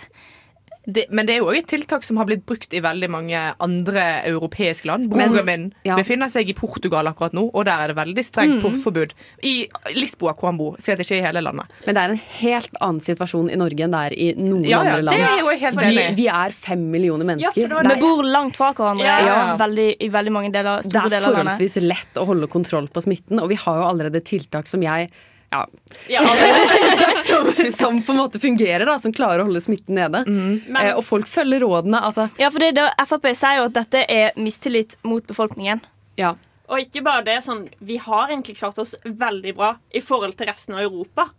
[0.86, 3.36] Det, men det er jo også et tiltak som har blitt brukt i veldig mange
[3.60, 5.10] andre europeiske land.
[5.12, 5.94] Men- Broren min ja.
[5.94, 8.62] befinner seg i Portugal akkurat nå, og der er det veldig strengt Mm.
[8.62, 9.12] portforbud.
[9.44, 10.76] I Lisboa, hvor han bor.
[10.80, 11.66] Sikkert ikke i hele landet.
[11.86, 14.70] Men det er en helt annen situasjon i Norge enn det er i noen Ja,
[14.82, 15.16] ja, andre land.
[15.18, 17.68] det er jo helt vi, enig vi er fem millioner mennesker.
[17.68, 19.56] Vi Det er- bor langt fra hverandre Ja, ja.
[19.58, 21.52] Veldig, i veldig mange deler, det er deler av landet.
[21.58, 25.10] forholdsvis lett å holde kontroll på smitten, og vi har jo allerede tiltak som jeg
[25.50, 25.68] ja,
[26.08, 26.20] Ja,
[26.74, 30.22] tiltak som, som på en måte fungerer, da, som klarer å holde smitten nede.
[30.26, 32.02] Eh, og folk følger rådene.
[32.10, 32.28] Altså.
[32.38, 35.82] Ja, for det, det, Frp sier jo at dette er mistillit mot befolkningen.
[36.20, 36.36] Ja.
[36.70, 40.50] Og ikke bare det, sånn, vi har egentlig klart oss veldig bra i forhold til
[40.52, 41.30] resten av Europa.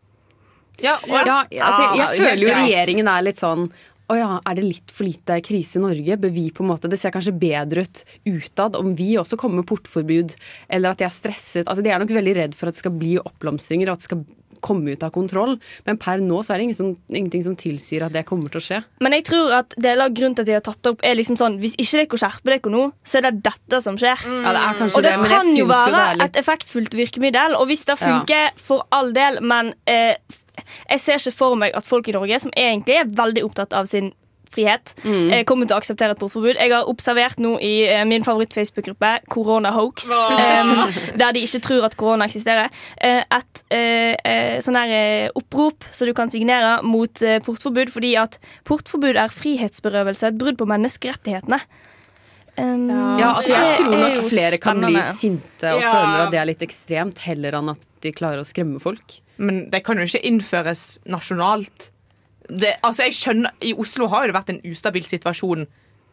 [0.81, 3.67] Ja, Ja, altså, jeg, jeg føler jo regjeringen er litt sånn
[4.11, 6.17] å ja, Er det litt for lite krise i Norge?
[6.21, 9.61] Bør vi på en måte, Det ser kanskje bedre ut utad om vi også kommer
[9.61, 10.35] med portforbud,
[10.69, 11.65] eller at de er stresset.
[11.67, 14.09] Altså, De er nok veldig redd for at det skal bli oppblomstringer og at det
[14.11, 14.23] skal
[14.61, 15.55] komme ut av kontroll.
[15.87, 18.61] Men per nå så er det ingen som, ingenting som tilsier at det kommer til
[18.61, 18.77] å skje.
[19.01, 21.17] Men jeg tror at deler av grunnen til at de har tatt det opp, er
[21.17, 24.21] liksom sånn hvis ikke dere skjerper dere nå, så er det dette som skjer.
[24.21, 26.19] Ja, det er kanskje og det, det, men jeg synes jo jo være det er
[26.21, 28.05] litt- et effektfullt virkemiddel, og hvis det Ja.
[28.05, 30.13] funker, for all del, men eh,
[30.89, 33.85] jeg ser ikke for meg at folk i Norge, som egentlig er veldig opptatt av
[33.87, 34.13] sin
[34.51, 35.31] frihet, Mm.
[35.31, 36.57] eh, kommer til å akseptere et portforbud.
[36.59, 40.91] Jeg har observert nå i eh, min favoritt-Facebook-gruppe, Corona Hoax, oh.
[41.15, 42.67] der de ikke tror at korona eksisterer,
[42.99, 47.93] eh, et eh, eh, sånn her eh, opprop så du kan signere mot eh, portforbud,
[47.93, 51.61] fordi at portforbud er frihetsberøvelse, et brudd på menneskerettighetene.
[52.59, 55.93] Um, Ja, altså Jeg tror nok flere kan bli sinte og Ja.
[55.95, 59.19] føler at det er litt ekstremt, heller enn at de klarer å skremme folk.
[59.41, 61.89] Men det kan jo ikke innføres nasjonalt.
[62.49, 65.67] Det, altså jeg skjønner, I Oslo har jo det vært en ustabil situasjon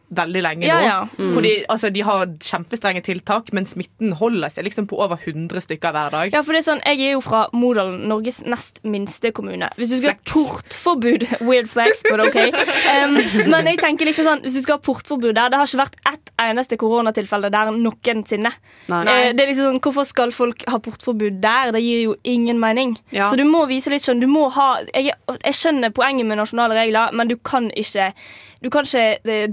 [0.09, 0.85] veldig lenge Ja, nå.
[0.87, 0.99] ja.
[1.19, 1.33] Mm.
[1.35, 5.61] Fordi, de, altså, de har kjempestrenge tiltak, men smitten holder seg liksom på over 100
[5.67, 6.33] stykker hver dag.
[6.33, 9.69] Ja, for det er sånn, Jeg er jo fra Modalen, Norges nest minste kommune.
[9.77, 12.37] Hvis du skulle ha portforbud Weird flex, but OK.
[12.39, 13.19] Um,
[13.51, 15.99] men jeg tenker liksom sånn, hvis du skal ha portforbud der Det har ikke vært
[16.13, 18.51] ett eneste koronatilfelle der noensinne.
[18.89, 19.01] Nei.
[19.05, 21.73] Eh, det er liksom sånn, Hvorfor skal folk ha portforbud der?
[21.75, 22.97] Det gir jo ingen mening.
[23.15, 23.27] Ja.
[23.29, 26.77] Så du må vise litt sånn du må ha, jeg, jeg skjønner poenget med nasjonale
[26.77, 28.11] regler, men du kan ikke
[28.59, 29.47] Du kan ikke eh,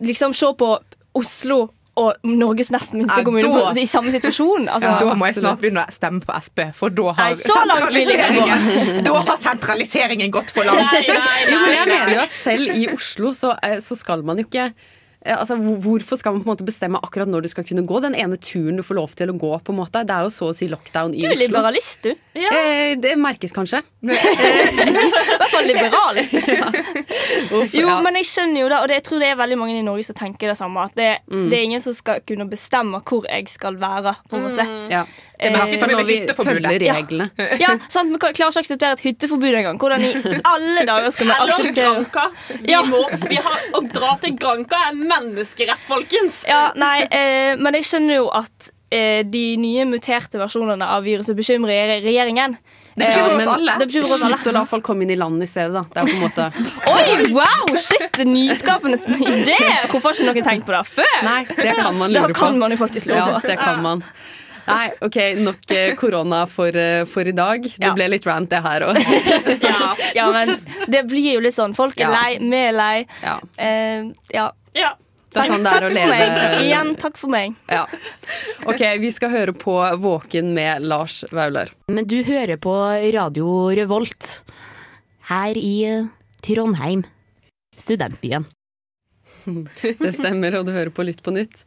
[0.00, 0.78] liksom se på
[1.14, 4.64] Oslo og Norges nest minste Ja, kommune da- på, i samme situasjon.
[4.68, 7.34] Altså, Ja, da må jeg snart begynne å stemme på Sp, for da har, Nei,
[7.38, 10.90] så langt vil jeg sentraliseringen- da har sentraliseringen gått for langt.
[11.06, 14.44] Jo, men jeg mener jo at selv i Oslo så, eh, så skal man jo
[14.48, 14.72] ikke
[15.24, 18.14] Altså, Hvorfor skal man på en måte bestemme akkurat når du skal kunne gå den
[18.14, 19.52] ene turen du får lov til å gå?
[19.64, 20.02] på en måte?
[20.04, 21.46] Det er jo så å si lockdown i Du er Oslo.
[21.46, 22.10] liberalist, du.
[22.36, 23.80] Eh, det merkes kanskje.
[24.04, 26.20] I hvert fall liberal.
[27.54, 27.96] Uff, Jo, ja.
[28.04, 30.04] men jeg skjønner jo det, og det, jeg tror det er veldig mange i Norge
[30.10, 30.84] som tenker det samme.
[30.90, 31.48] At det, Mm.
[31.50, 34.14] det er ingen som skal kunne bestemme hvor jeg skal være.
[34.28, 35.04] på en måte Ja.
[35.38, 37.30] Eh, når vi følger reglene.
[37.62, 39.78] Ja, sant, Vi klarer ikke å akseptere et hytteforbud engang.
[39.82, 40.12] Hvordan i
[40.46, 42.28] alle dager skal vi Eller akseptere Granca.
[42.62, 42.82] Vi Ja.
[42.86, 46.44] må, vi har, å dra til Granca er menneskerett, folkens!
[46.48, 51.34] Ja, nei, eh, Men jeg skjønner jo at eh, de nye muterte versjonene av viruset
[51.36, 52.54] bekymrer regjeringen.
[52.94, 53.74] Det bekymrer Eh, oss men- alle.
[53.80, 54.36] Det bekymrer oss alle.
[54.38, 55.82] Slutt å la folk komme inn i landet i stedet, da.
[55.90, 56.46] Det er på en måte
[56.94, 59.58] Oi, wow, shit, nyskapende idé!
[59.90, 61.18] Hvorfor har ikke noen tenkt på det før?
[61.26, 62.38] Nei, det kan man lure på.
[62.38, 64.04] kan man jo faktisk lure Ja, det kan man.
[64.66, 67.62] Nei, OK, nok eh, korona for, eh, for i dag.
[67.62, 67.92] Det Ja.
[67.94, 68.96] ble litt rant, det her òg.
[69.64, 70.54] Ja, ja, men
[70.88, 71.74] det blir jo litt sånn.
[71.76, 73.06] Folk er lei, vi er lei.
[73.22, 73.38] Ja.
[73.58, 74.50] Eh, ja.
[74.74, 74.94] Ja.
[75.34, 76.10] Det er sånn det er å takk leve.
[76.14, 76.60] for meg.
[76.62, 77.54] Igjen, takk for meg.
[77.68, 77.84] Ja.
[78.70, 81.72] OK, vi skal høre på Våken med Lars Vaular.
[81.90, 82.74] Men du hører på
[83.16, 84.36] Radio Revolt
[85.32, 86.04] her i eh,
[86.46, 87.02] Trondheim,
[87.76, 88.46] studentbyen.
[89.82, 91.64] Det stemmer, og du hører på Lytt på nytt.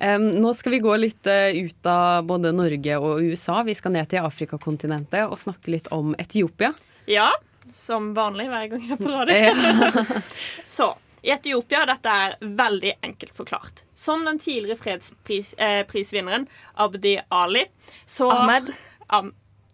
[0.00, 3.60] Nå skal vi gå litt eh, ut av både Norge og USA.
[3.62, 6.72] Vi skal ned til Afrikakontinentet og snakke litt om Etiopia.
[7.06, 7.30] Ja,
[7.72, 10.20] som vanlig hver gang jeg er på radio.
[10.76, 10.90] Så
[11.24, 13.84] i Etiopia dette er veldig enkelt forklart.
[13.94, 17.64] Som den tidligere fredsprisvinneren Abdi Ali
[18.04, 18.74] så Ahmed.
[19.06, 19.30] Am,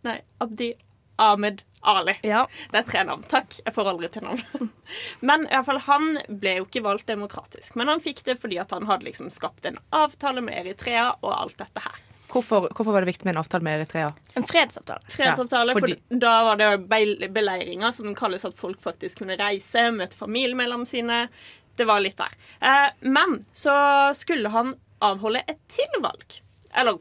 [0.06, 0.74] nei, Abdi
[1.18, 2.12] Ahmed Ali.
[2.22, 2.42] Ja.
[2.70, 3.22] Det er tre navn.
[3.30, 3.54] Takk.
[3.64, 4.70] Jeg får aldri til navn.
[5.28, 7.76] Men i alle fall, han ble jo ikke valgt demokratisk.
[7.80, 11.32] Men han fikk det fordi at han hadde liksom skapt en avtale med Eritrea og
[11.32, 11.98] alt dette her.
[12.30, 14.12] Hvorfor, hvorfor var det viktig med en avtale med Eritrea?
[14.38, 15.02] En fredsavtale.
[15.10, 19.38] Fredsavtale, Ja, fordi- for da var det beleiringa, som den kalles at folk faktisk kunne
[19.40, 21.28] reise, møte familiemedlemmene sine.
[21.76, 22.36] Det var litt der.
[22.60, 26.38] Eh, men så skulle han avholde et til valg.
[26.76, 27.00] Eller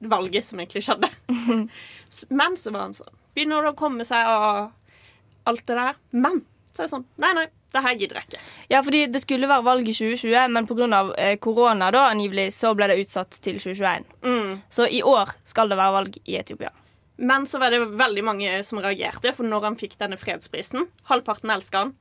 [0.00, 1.10] valget som egentlig skjedde.
[2.30, 4.72] Men så var han sånn Begynner det å komme seg av
[5.48, 6.00] alt det der.
[6.10, 8.42] Men så er det sånn Nei, nei, det her gidder jeg ikke.
[8.72, 11.00] Ja, fordi det skulle være valg i 2020, men pga.
[11.20, 14.06] Eh, korona da, angivelig, så ble det utsatt til 2021.
[14.24, 14.52] Mm.
[14.72, 16.72] Så i år skal det være valg i Etiopia.
[17.18, 21.50] Men så var det veldig mange som reagerte, for når han fikk denne fredsprisen Halvparten
[21.50, 21.96] elsker han,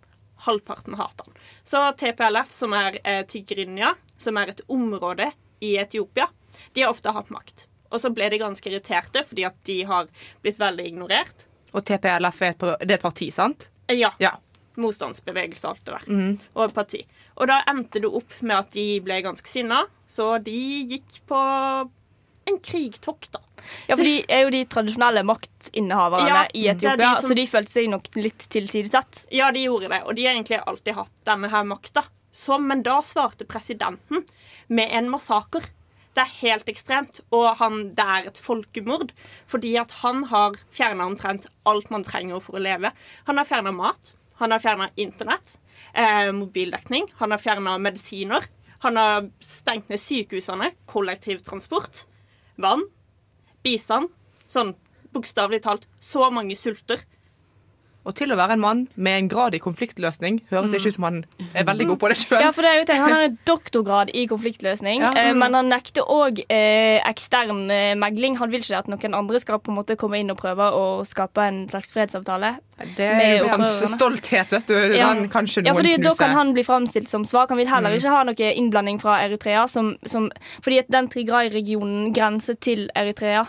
[0.46, 1.40] halvparten hater han.
[1.66, 6.30] Så TPLF, som er eh, Tigrinya, som er et område i Etiopia,
[6.74, 7.66] de har ofte hatt makt.
[7.92, 10.08] Og så ble de ganske irriterte fordi at de har
[10.44, 11.46] blitt veldig ignorert.
[11.74, 13.70] Og TPLF er et, det er et parti, sant?
[13.92, 14.12] Ja.
[14.20, 14.34] Ja.
[14.78, 16.08] Motstandsbevegelse og alt det der.
[16.14, 16.34] Mm.
[16.56, 17.02] Og et parti.
[17.38, 20.58] Og da endte det opp med at de ble ganske sinna, så de
[20.90, 21.40] gikk på
[22.48, 23.42] en krigtokt, da.
[23.90, 27.46] Ja, for de er jo de tradisjonelle maktinnehaverne Ja, i er de som- så de
[27.46, 29.26] følte seg nok litt tilsidesett.
[29.32, 32.06] Ja, de gjorde det, og de har egentlig alltid hatt denne her makta.
[32.32, 34.24] Så, men da svarte presidenten
[34.70, 35.66] med en massaker.
[36.18, 39.12] Det er helt ekstremt, og han, det er et folkemord.
[39.46, 42.90] Fordi at han har fjerna omtrent alt man trenger for å leve.
[43.30, 45.60] Han har fjerna mat, han har fjerna internett,
[45.94, 48.50] eh, mobildekning, han har fjerna medisiner.
[48.82, 52.06] Han har stengt ned sykehusene, kollektivtransport,
[52.58, 52.88] vann,
[53.66, 54.10] bistand.
[54.50, 54.74] Sånn
[55.14, 55.86] bokstavelig talt.
[56.02, 57.06] Så mange sulter.
[58.08, 60.98] Og til å være en mann med en grad i konfliktløsning høres det ikke ut
[60.98, 61.18] som han
[61.54, 62.40] er veldig god på det sjøl.
[62.46, 63.02] Ja, for det er jo ting.
[63.04, 65.12] Han har en doktorgrad i konfliktløsning, Ja.
[65.12, 65.42] mm.
[65.42, 68.38] men han nekter òg eh, ekstern eh, megling.
[68.40, 70.86] Han vil ikke at noen andre skal på en måte komme inn og prøve å
[71.08, 72.56] skape en slags fredsavtale.
[72.96, 74.76] Det er jo hans stolthet, vet du.
[74.96, 75.08] Ja.
[75.10, 77.50] Han ja, noen fordi Da kan han bli framstilt som svak.
[77.50, 77.98] Han vil heller Mm.
[77.98, 79.68] ikke ha noe innblanding fra Eritrea.
[79.68, 80.30] Som, som,
[80.62, 83.48] fordi at den Tigray-regionen grenser til Eritrea.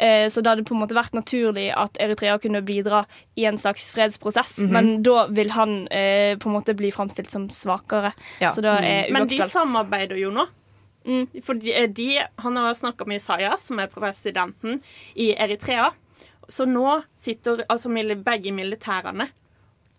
[0.00, 3.04] Eh, så det hadde på en måte vært naturlig at Eritrea kunne bidra
[3.36, 4.58] i en slags fredsprosess.
[4.64, 4.72] Mhm.
[4.72, 8.14] Men da vil han eh, på en måte bli framstilt som svakere.
[8.40, 10.46] Så det er Men de samarbeider jo nå.
[11.06, 11.26] Mm.
[11.44, 12.08] For de, de,
[12.42, 14.80] han har snakka med Isaiah, som er presidenten
[15.14, 15.92] i Eritrea.
[16.48, 19.28] Så nå sitter altså begge militærene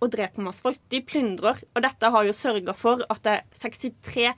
[0.02, 0.80] og dreper masse folk.
[0.92, 1.60] De plyndrer.
[1.76, 4.34] Og dette har jo sørga for at det er 63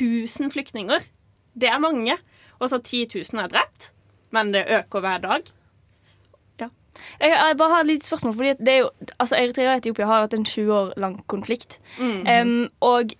[0.00, 1.02] 000 flyktninger.
[1.54, 2.16] Det er mange.
[2.60, 3.92] Og så 10 000 er drept.
[4.32, 5.52] Men det øker hver dag.
[7.20, 8.34] Jeg, jeg bare har et lite spørsmål.
[8.34, 11.80] Fordi det er jo, altså Eritrea og Etiopia har hatt en 20 år lang konflikt.
[11.98, 12.26] Mhm.
[12.40, 13.14] Um, og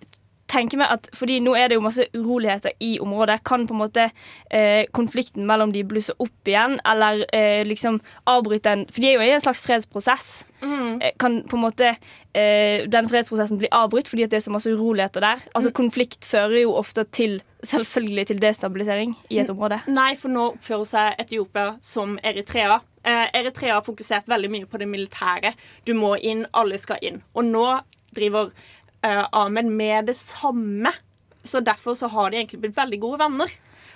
[0.53, 3.41] tenker meg at, fordi Nå er det jo masse uroligheter i området.
[3.47, 4.07] Kan på en måte
[4.53, 9.17] eh, konflikten mellom de blusse opp igjen, eller eh, liksom avbryte en For de er
[9.17, 10.31] jo i en slags fredsprosess.
[10.63, 11.89] Eh, Kan på en måte
[12.37, 15.43] eh, den fredsprosessen bli avbrutt fordi at det er så masse uroligheter der?
[15.53, 15.77] Altså Mm.
[15.81, 19.79] Konflikt fører jo ofte til selvfølgelig til destabilisering i et område.
[19.87, 22.79] Nei, for nå oppfører seg Etiopia som Eritrea.
[23.03, 25.53] Eh, Eritrea har fokusert veldig mye på det militære.
[25.87, 27.21] Du må inn, alle skal inn.
[27.35, 27.65] Og nå
[28.15, 28.51] driver
[29.03, 30.93] eh, Ahmed med det samme.
[31.43, 33.51] Så derfor så har de egentlig blitt veldig gode venner.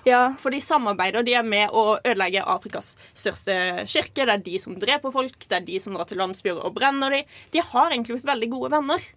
[0.08, 0.34] Ja.
[0.39, 4.26] For de samarbeider, de er med å ødelegge Afrikas største kirke.
[4.28, 7.13] Det er de som dreper folk, det er de som drar til landsbyer og brenner
[7.13, 7.24] de.
[7.56, 9.08] De har egentlig blitt veldig gode venner.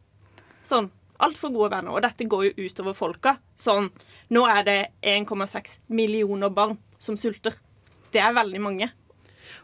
[0.66, 0.90] Sånn,
[1.22, 1.94] altfor gode venner.
[1.94, 3.36] Og dette går jo utover folka.
[3.58, 3.90] Sånn,
[4.34, 7.54] nå er det 1,6 millioner barn som sulter.
[8.10, 8.90] Det er veldig mange.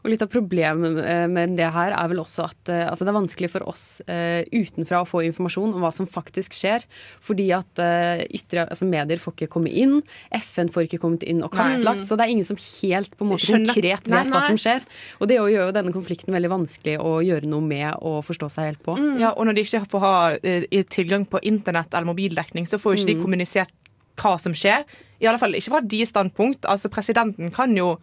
[0.06, 3.10] Og litt av problemet eh, med det her er vel også at eh, altså det
[3.10, 6.84] er vanskelig for oss eh, utenfra å få informasjon om hva som faktisk skjer.
[7.26, 7.80] Fordi at
[8.30, 9.96] ytre, altså medier får ikke komme inn,
[10.38, 12.04] FN får ikke kommet inn og kartlagt.
[12.04, 12.06] Nei.
[12.06, 13.72] Så det er ingen som helt på en måte Skjønner.
[13.74, 14.86] konkret Nei, vet hva som skjer.
[15.18, 18.70] Og det gjør jo denne konflikten veldig vanskelig å gjøre noe med og forstå seg
[18.70, 18.94] helt på.
[19.18, 20.14] Ja, og når de ikke får ha
[20.94, 23.24] tilgang på internett eller mobildekning, så får jo ikke de Mm.
[23.26, 23.74] kommunisert
[24.16, 24.84] hva som skjer.
[25.20, 26.64] I alle fall ikke fra de standpunkt.
[26.68, 27.96] Altså, presidenten kan jo,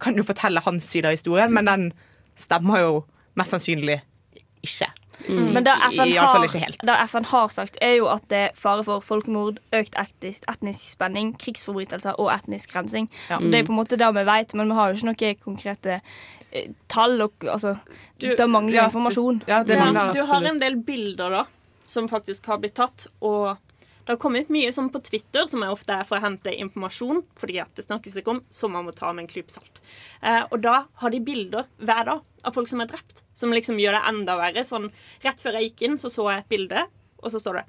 [0.00, 1.86] kan jo fortelle hans side av historien, men den
[2.36, 2.92] stemmer jo
[3.38, 4.00] mest sannsynlig
[4.64, 4.90] ikke.
[5.28, 5.52] Mm.
[5.54, 6.46] Men det FN, har,
[6.82, 10.82] det FN har sagt, er jo at det er fare for folkemord, økt etnisk, etnisk
[10.96, 13.08] spenning, krigsforbrytelser og etnisk rensing.
[13.30, 13.38] Ja.
[13.38, 15.42] Så det er på en måte det vi vet, men vi har jo ikke noen
[15.44, 16.00] konkrete
[16.50, 17.16] eh, tall.
[17.24, 17.76] Og, altså,
[18.20, 19.42] Du- det mangler ja, informasjon.
[19.48, 21.44] Ja, du har en del bilder da
[21.86, 23.56] som faktisk har blitt tatt, og
[24.04, 27.22] det har kommet mye sånn på Twitter, som er ofte er for å hente informasjon,
[27.40, 29.80] fordi at det snakkes ikke om, som man må ta med en klype salt.
[30.20, 33.80] Eh, og da har de bilder hver dag av folk som er drept, som liksom
[33.80, 34.66] gjør det enda verre.
[34.68, 34.90] Sånn,
[35.24, 36.84] rett før jeg gikk inn, så så jeg et bilde,
[37.24, 37.68] og så står det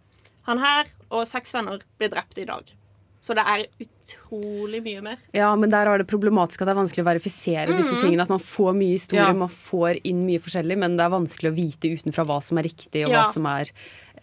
[0.50, 2.68] Han her og seks venner ble drept i dag.
[3.26, 5.18] Så det er utrolig mye mer.
[5.34, 8.02] Ja, men der er det problematisk at det er vanskelig å verifisere disse Mhm.
[8.04, 8.22] tingene.
[8.28, 9.34] At man får mye historie, Ja.
[9.34, 12.64] man får inn mye forskjellig, men det er vanskelig å vite utenfra hva som er
[12.70, 13.24] riktig, og Ja.
[13.24, 13.66] hva som er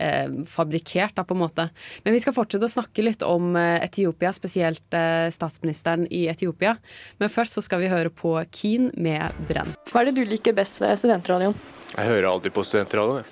[0.00, 1.70] eh, fabrikkert, da, på en måte.
[2.04, 6.78] Men vi skal fortsette å snakke litt om eh, Etiopia, spesielt eh, statsministeren i Etiopia.
[7.20, 9.74] Men først så skal vi høre på Keen med Brenn.
[9.92, 11.54] Hva er det du liker best ved studentradioen?
[11.96, 13.24] Jeg hører alltid på studentradioen.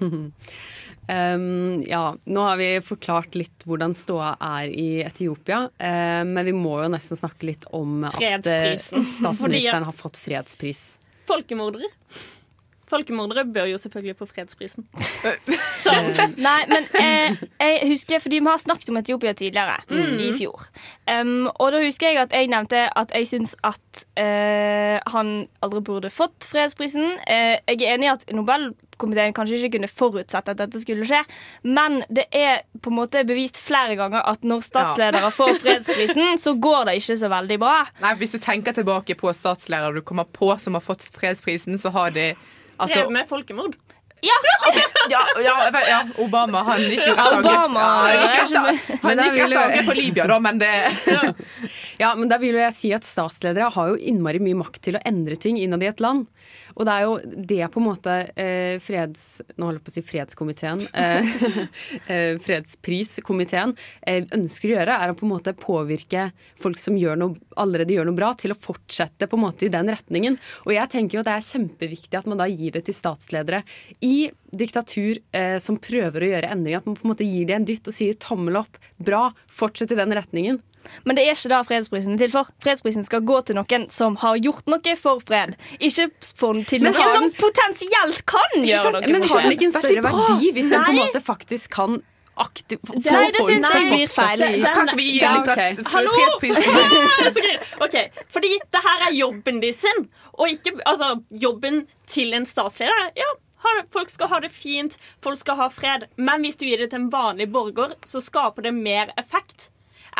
[1.08, 6.54] Um, ja, nå har vi forklart litt hvordan ståa er i Etiopia, um, men vi
[6.56, 10.86] må jo nesten snakke litt om at eh, statsministeren har fått fredspris.
[11.28, 11.90] Folkemordere.
[12.94, 14.86] Folkemordere bør jo selvfølgelig få fredsprisen.
[16.46, 20.18] Nei, men eh, jeg husker, fordi vi har snakket om Etiopia tidligere, Mm.
[20.20, 20.62] i fjor.
[21.10, 25.32] Um, og da husker jeg at jeg nevnte at jeg syns at uh, han
[25.64, 27.04] aldri burde fått fredsprisen.
[27.26, 31.20] Uh, jeg er enig i at Nobelkomiteen kanskje ikke kunne forutsett at dette skulle skje,
[31.66, 36.56] men det er på en måte bevist flere ganger at når statsledere får fredsprisen, så
[36.62, 37.76] går det ikke så veldig bra.
[38.04, 41.92] Nei, Hvis du tenker tilbake på statsledere du kommer på som har fått fredsprisen, så
[41.94, 42.32] har de
[42.78, 43.76] altså, Drev med folkemord.
[45.12, 45.54] ja, ja,
[45.88, 46.62] ja, Obama.
[46.64, 50.60] Han gikk jo Ja, Obama, han gikk jeg etter, jo- angrep på Libya, da, men
[50.62, 50.70] det
[52.00, 54.96] Ja, men da vil jo jeg si at statsledere har jo innmari mye makt til
[54.96, 56.24] å endre ting innad i et land.
[56.74, 57.14] Og det er jo
[57.50, 59.42] det på en måte eh, freds...
[59.54, 60.84] Nå holder jeg på å si fredskomiteen.
[61.04, 61.34] Eh,
[62.10, 63.74] eh, fredspriskomiteen
[64.08, 66.28] eh, ønsker å gjøre, er å på en måte påvirke
[66.60, 69.72] folk som gjør noe, allerede gjør noe bra, til å fortsette på en måte i
[69.72, 70.38] den retningen.
[70.64, 73.62] Og jeg tenker jo at det er kjempeviktig at man da gir det til statsledere
[74.04, 76.82] i diktatur eh, som prøver å gjøre endringer.
[76.82, 79.94] At man på en måte gir det en dytt og sier tommel opp, bra, fortsett
[79.94, 80.62] i den retningen.
[81.04, 82.48] Men det er ikke det fredsprisen er til for.
[82.64, 85.54] Fredsprisen skal gå til noen som har gjort noe for fred.
[85.80, 89.44] Ikke for, til Men noen han, som potensielt kan gjøre sånn, noe Men for har
[89.44, 89.56] det fred.
[89.58, 92.02] ikke en større verdi hvis den på en måte faktisk kan
[92.34, 94.40] aktiv, for, Nei, det syns jeg blir feil.
[94.64, 95.50] skal vi gi litt
[97.44, 97.58] gøy.
[97.86, 97.96] ok,
[98.34, 103.12] Fordi det her er jobben de sin, og ikke altså, jobben til en statsleder.
[103.18, 103.30] Ja,
[103.94, 106.08] folk skal ha det fint, folk skal ha fred.
[106.16, 109.70] Men hvis du gir det til en vanlig borger, så skaper det mer effekt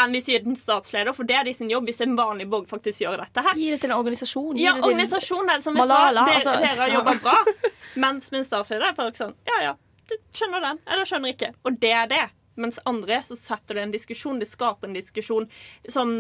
[0.01, 1.15] enn hvis vi gir den en statsleder.
[1.17, 3.59] For det er de sin jobb hvis en vanlig borger faktisk gjør dette her.
[3.59, 4.57] Gi det til en organisasjon.
[4.57, 6.57] gi Ja, det organisasjon er det som Malala, dere, altså.
[6.63, 7.37] dere har jobba bra.
[8.07, 9.75] Mens min statsleder er faktisk sånn Ja, ja,
[10.11, 11.53] du skjønner den, eller skjønner ikke.
[11.65, 12.25] Og det er det.
[12.61, 14.39] Mens andre så setter det en diskusjon.
[14.39, 15.49] Det skaper en diskusjon.
[15.91, 16.13] Som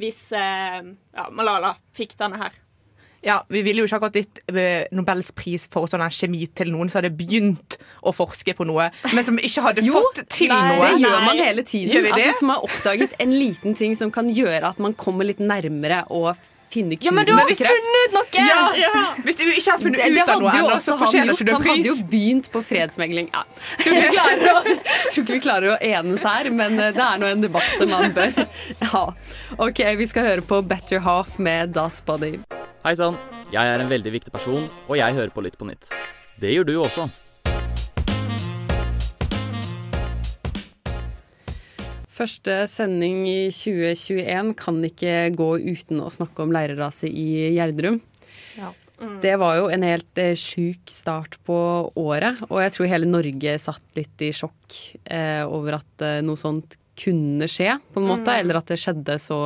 [0.00, 2.56] hvis eh, ja, Malala fikk denne her.
[3.26, 6.90] Ja, Vi ville jo ikke akkurat gitt eh, Nobels pris for sånn kjemi til noen
[6.92, 10.90] som hadde begynt å forske på noe, men som ikke hadde fått til Nei, noe.
[10.94, 12.06] Det gjør man hele tiden.
[12.12, 16.04] Altså, som har oppdaget en liten ting som kan gjøre at man kommer litt nærmere
[16.14, 16.28] å
[16.70, 18.44] finne Ja, men du har funnet ut noe!
[18.78, 18.92] Ja,
[19.24, 21.52] Hvis du ikke har funnet det, det ut av noe ennå, så fortjener ikke du
[21.54, 21.56] pris.
[21.56, 23.30] Han hadde jo begynt på fredsmegling.
[23.34, 23.44] Ja.
[23.82, 24.76] Tror ikke vi klarer å,
[25.14, 28.14] tror vi klarer å enes her, men eh, det er nå en debatt som man
[28.16, 28.44] bør
[28.94, 29.04] ha.
[29.62, 32.36] Ok, vi skal høre på Better Half med Das Body.
[32.86, 33.16] Hei sann,
[33.50, 35.88] jeg er en veldig viktig person, og jeg hører på Lytt på nytt.
[36.38, 37.08] Det gjør du også.
[42.16, 47.98] Første sending i 2021 kan ikke gå uten å snakke om leirraset i Gjerdrum.
[49.20, 51.58] Det var jo en helt eh, sjuk start på
[52.00, 56.40] året, og jeg tror hele Norge satt litt i sjokk eh, over at eh, noe
[56.40, 58.38] sånt kunne skje, på en måte, Mm.
[58.40, 59.36] eller at det skjedde så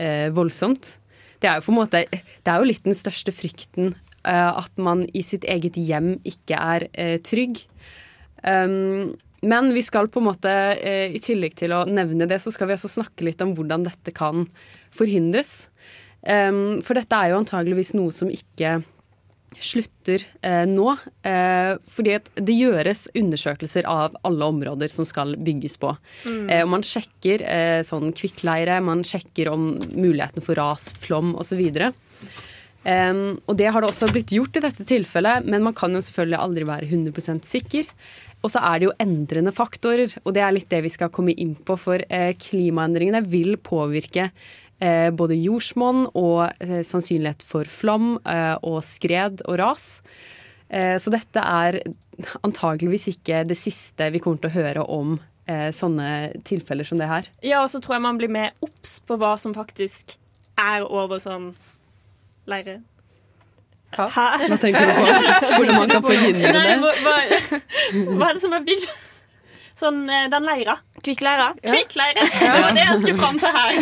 [0.00, 0.96] eh, voldsomt.
[1.42, 3.94] Det er jo på en måte Det er jo litt den største frykten,
[4.24, 7.64] eh, at man i sitt eget hjem ikke er eh, trygg.
[8.44, 12.52] Um, men vi skal på en måte, eh, i tillegg til å nevne det, så
[12.52, 14.46] skal vi også snakke litt om hvordan dette kan
[14.94, 15.68] forhindres.
[16.24, 18.78] Um, for dette er jo antageligvis noe som ikke
[19.62, 20.88] slutter eh, nå.
[21.26, 25.94] Eh, fordi det gjøres undersøkelser av alle områder som skal bygges på.
[26.26, 26.42] Mm.
[26.48, 31.62] Eh, og man sjekker eh, sånn kvikkleire, man sjekker om muligheten for ras, flom osv.
[32.84, 36.02] Um, og det har det også blitt gjort i dette tilfellet, men man kan jo
[36.04, 37.88] selvfølgelig aldri være 100% sikker.
[38.44, 41.32] Og så er det jo endrende faktorer, og det er litt det vi skal komme
[41.32, 41.78] inn på.
[41.80, 44.28] For eh, klimaendringene vil påvirke
[45.14, 49.86] både jordsmonn og eh, sannsynlighet for flom eh, og skred og ras.
[50.68, 51.78] Eh, så dette er
[52.42, 56.08] antageligvis ikke det siste vi kommer til å høre om eh, sånne
[56.46, 57.30] tilfeller som det her.
[57.44, 60.16] Ja, og så tror jeg man blir mer obs på hva som faktisk
[60.60, 61.52] er over sånn
[62.50, 62.80] leire.
[63.94, 64.08] Hva?
[64.10, 65.04] Hva tenker du på?
[65.54, 66.78] Hvordan man kan forhindre Nei, det?
[66.82, 67.60] hva, hva,
[68.18, 68.88] hva er det som er bygd
[69.80, 70.76] Sånn eh, den leira.
[71.04, 71.48] Kvikkleira?
[71.60, 72.22] Kvikkleire.
[72.40, 73.78] Det var det jeg skulle fram til her.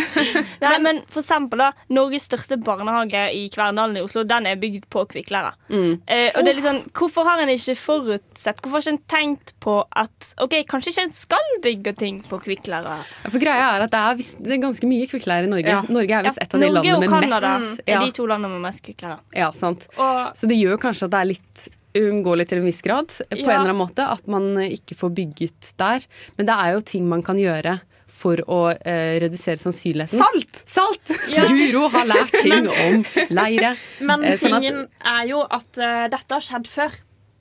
[0.62, 4.86] Nei, men for eksempel da, Norges største barnehage i Kverndalen i Oslo Den er bygd
[4.90, 5.52] på kvikkleira.
[5.68, 6.00] Mm.
[6.06, 9.12] Eh, og det er litt sånn, Hvorfor har en ikke forutsett Hvorfor har en ikke
[9.12, 12.96] tenkt på at Ok, kanskje ikke en skal bygge ting på kvikkleira?
[13.28, 15.76] For greia er at det er, visst- det er ganske mye kvikkleire i Norge.
[15.76, 15.82] Ja.
[15.92, 17.84] Norge er visst Ja, et av de Norge landene og med Canada mest.
[17.86, 19.20] er de to landene med mest kvikkleira.
[19.36, 19.86] Ja, sant.
[19.94, 21.68] Så det gjør kanskje at det er litt
[21.98, 25.72] uunngåelig til en viss grad, på en eller annen måte, at man ikke får bygget
[25.80, 26.04] der.
[26.38, 27.80] Men det er jo ting man kan gjøre
[28.22, 30.20] for å eh, redusere sannsynligheten.
[30.20, 30.62] Salt!
[30.68, 31.14] Salt!
[31.32, 31.46] Ja.
[31.58, 33.74] Guro har lært ting om leire.
[34.08, 36.94] Men Eh, sånn tingen er jo at uh, dette har skjedd før.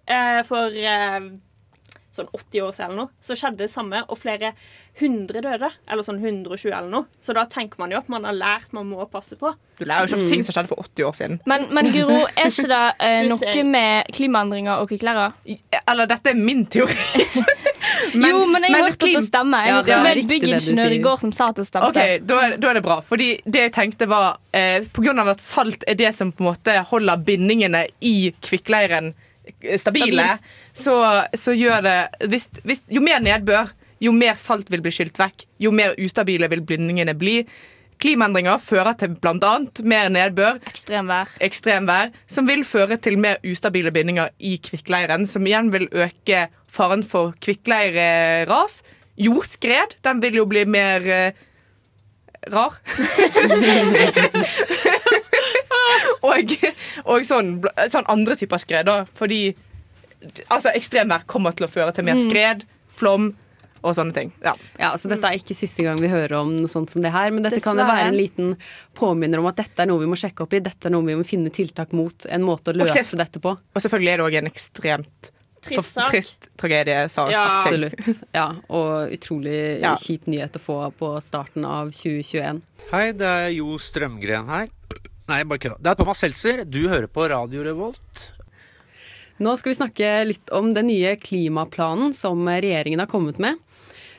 [0.09, 1.29] Uh, for uh,
[2.11, 4.55] sånn 80 år siden eller noe, så skjedde det samme, og flere
[4.99, 5.69] hundre døde.
[5.89, 7.05] Eller sånn 120 eller noe.
[7.23, 9.53] Så da tenker man jo at man har lært man må passe på.
[9.79, 10.25] Du lærer jo ikke Mm.
[10.27, 11.39] av ting som skjedde for 80 år siden.
[11.49, 15.31] Men, men Guro, er ikke det eh, noe ser- med klimaendringer og kvikkleira?
[15.87, 16.93] Eller dette er min teori.
[18.13, 19.65] jo, men jeg har hørt at det stemmer.
[19.65, 21.89] Jeg Ja, det hørte ja, en byggingeniør i går som sa at det stemte.
[21.89, 22.99] Ok, da er, da er det bra.
[23.07, 26.43] Fordi det jeg tenkte var eh, På grunn av at salt er det som på
[26.45, 29.13] en måte holder bindingene i kvikkleiren
[29.51, 30.25] stabile, stabile,
[30.77, 30.95] så,
[31.35, 31.97] så gjør det
[32.29, 33.71] hvis, hvis, Jo mer nedbør,
[34.01, 37.41] jo mer salt vil bli skylt vekk, jo mer ustabile vil bindingene bli.
[38.01, 39.51] Klimaendringer fører til bl.a.
[39.85, 41.35] mer nedbør, ekstremvær.
[41.45, 47.03] ekstremvær, som vil føre til mer ustabile bindinger i kvikkleiren, som igjen vil øke faren
[47.05, 48.81] for kvikkleireras.
[49.21, 51.31] Jordskred, den vil jo bli mer eh,
[52.49, 52.79] rar.
[56.25, 56.55] og
[57.05, 57.53] og sånn,
[57.91, 59.05] sånn andre typer skred, da.
[59.17, 59.53] Fordi
[60.49, 62.25] altså, ekstremvær kommer til å føre til mer Mm.
[62.25, 62.65] skred,
[62.97, 63.33] flom
[63.83, 64.31] og sånne ting.
[64.45, 64.53] Ja.
[64.79, 67.31] Ja, så Dette er ikke siste gang vi hører om noe sånt som det her,
[67.33, 68.55] men dette kan jo være en liten
[68.97, 70.59] påminner om at dette er noe vi må sjekke opp i.
[70.61, 72.25] Dette er noe vi må finne tiltak mot.
[72.29, 73.55] En måte å løse se- løse dette på.
[73.57, 77.29] Og selvfølgelig er det òg en ekstremt Trist trist tragediesak.
[77.29, 77.43] Ja.
[77.61, 78.23] Absolutt.
[78.33, 79.93] Ja, og utrolig Ja.
[79.93, 82.61] kjip nyhet å få på starten av 2021.
[82.91, 84.69] Hei, det er Jo Strømgren her.
[85.29, 85.77] Nei, bare kødda.
[85.79, 86.65] Det er Thomas Seltzer.
[86.65, 88.31] Du hører på Radio Revolt.
[89.41, 93.57] Nå skal vi snakke litt om den nye klimaplanen som regjeringen har kommet med.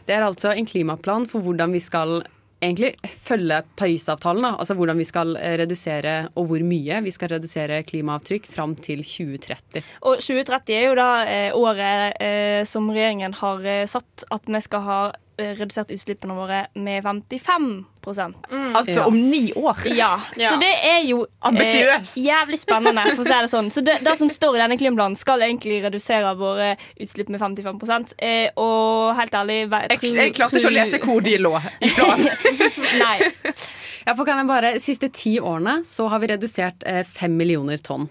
[0.07, 2.23] Det er altså en klimaplan for hvordan vi skal
[2.63, 2.93] egentlig
[3.27, 4.45] følge Parisavtalen.
[4.47, 4.53] Da.
[4.63, 9.03] Altså hvordan vi skal eh, redusere, og hvor mye vi skal redusere klimaavtrykk fram til
[9.07, 9.83] 2030.
[10.03, 14.87] Og 2030 er jo da eh, året eh, som regjeringen har satt at vi skal
[14.87, 15.01] ha
[15.39, 18.35] redusert utslippene våre med 55%
[18.77, 19.79] Altså om ni år.
[19.85, 20.21] Ja.
[20.37, 20.51] Ja.
[20.51, 22.17] Så det er jo Ambisiøst.
[22.19, 23.71] eh, jævlig spennende, for å si det sånn.
[23.75, 28.15] Så det, det som står i denne klimaplanen, skal egentlig redusere våre utslipp med 55
[28.19, 31.93] eh, Og helt ærlig jeg, Jeg, jeg klarte ikke å lese hvor de lå i
[31.95, 32.29] planen.
[33.05, 33.19] Nei.
[34.03, 37.79] Ja, for kan jeg bare, De siste ti årene så har vi redusert eh, millioner
[37.79, 38.09] tonn.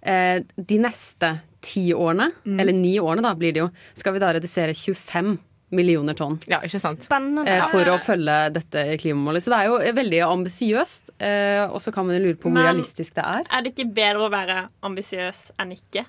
[0.00, 4.32] Eh, de neste ti årene, eller ni årene da blir det jo, skal vi da
[4.36, 6.38] redusere 25 millioner tonn.
[6.48, 7.02] Ja, ikke sant?
[7.04, 7.46] Spennende.
[7.46, 9.42] Eh, for å følge dette klimamålet.
[9.42, 11.10] Så det er jo veldig ambisiøst.
[11.20, 13.42] Eh, og så kan man jo lure på hvor Men- realistisk det er.
[13.50, 16.06] Er det ikke bedre å være ambisiøs enn ikke?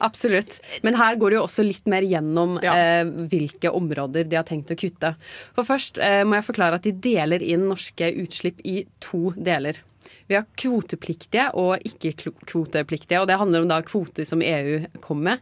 [0.00, 0.60] Absolutt.
[0.82, 4.70] Men her går det jo også litt mer gjennom eh, hvilke områder de har tenkt
[4.70, 5.14] å kutte.
[5.54, 9.78] For først eh, må jeg forklare at de deler inn norske utslipp i to deler.
[10.28, 15.40] Vi har kvotepliktige og ikke-kvotepliktige, og det handler om da kvoter som EU kom med.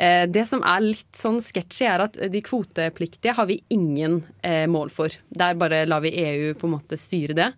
[0.00, 4.64] Eh, det som er litt sånn sketchy, er at de kvotepliktige har vi ingen eh,
[4.70, 5.12] mål for.
[5.28, 7.50] Der bare lar vi EU på en måte styre det.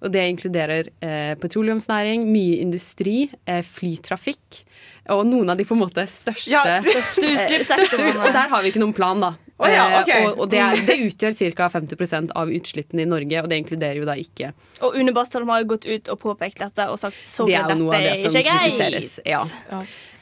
[0.00, 3.18] Og det inkluderer eh, petroleumsnæring, mye industri,
[3.66, 4.62] flytrafikk.
[5.10, 8.62] Og noen av de på en måte største, Ja, største største, største- Og der har
[8.62, 9.34] vi ikke noen plan, da.
[9.60, 10.22] Å ja, okay.
[10.24, 11.68] Eh, og og det, er, det utgjør ca.
[11.74, 14.52] 50% av utslippene i Norge, og det inkluderer jo da ikke
[14.86, 17.90] Og Une Bastholm har jo gått ut og påpekt dette og sagt sorry, Det jo
[17.90, 18.70] dette det er som ikke greit.
[18.70, 19.18] kritiseres.
[19.28, 19.42] Ja.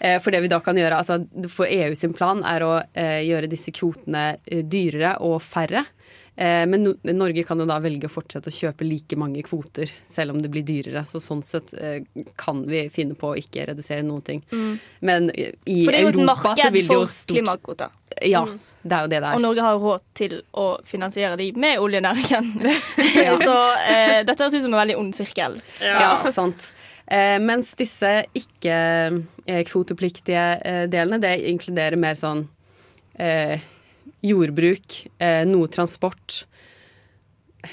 [0.00, 1.20] Eh, For det vi da kan gjøre, altså
[1.52, 5.84] For EU sin plan er å eh, gjøre disse kvotene dyrere og færre.
[6.38, 9.90] Eh, men no Norge kan jo da velge å fortsette å kjøpe like mange kvoter,
[10.06, 11.04] selv om det blir dyrere.
[11.06, 11.74] Så sånn sett
[12.38, 14.42] kan vi finne på å ikke redusere noen ting.
[14.50, 14.74] Mm.
[15.06, 17.94] Men i For det er jo et Europa så marked vil jo for stort klimakvoter.
[18.26, 18.58] Ja, Mm.
[18.88, 19.42] Det er jo det det Og er.
[19.44, 22.44] Norge har råd til å finansiere de med oljenæringen.
[23.46, 25.52] Så eh, dette høres ut som en veldig ond sirkel.
[25.84, 26.60] Ja, sant.
[27.08, 32.42] Eh, mens disse ikke-kvotepliktige eh, delene, det inkluderer mer sånn
[33.16, 33.56] eh,
[34.24, 36.42] jordbruk, eh, noe transport.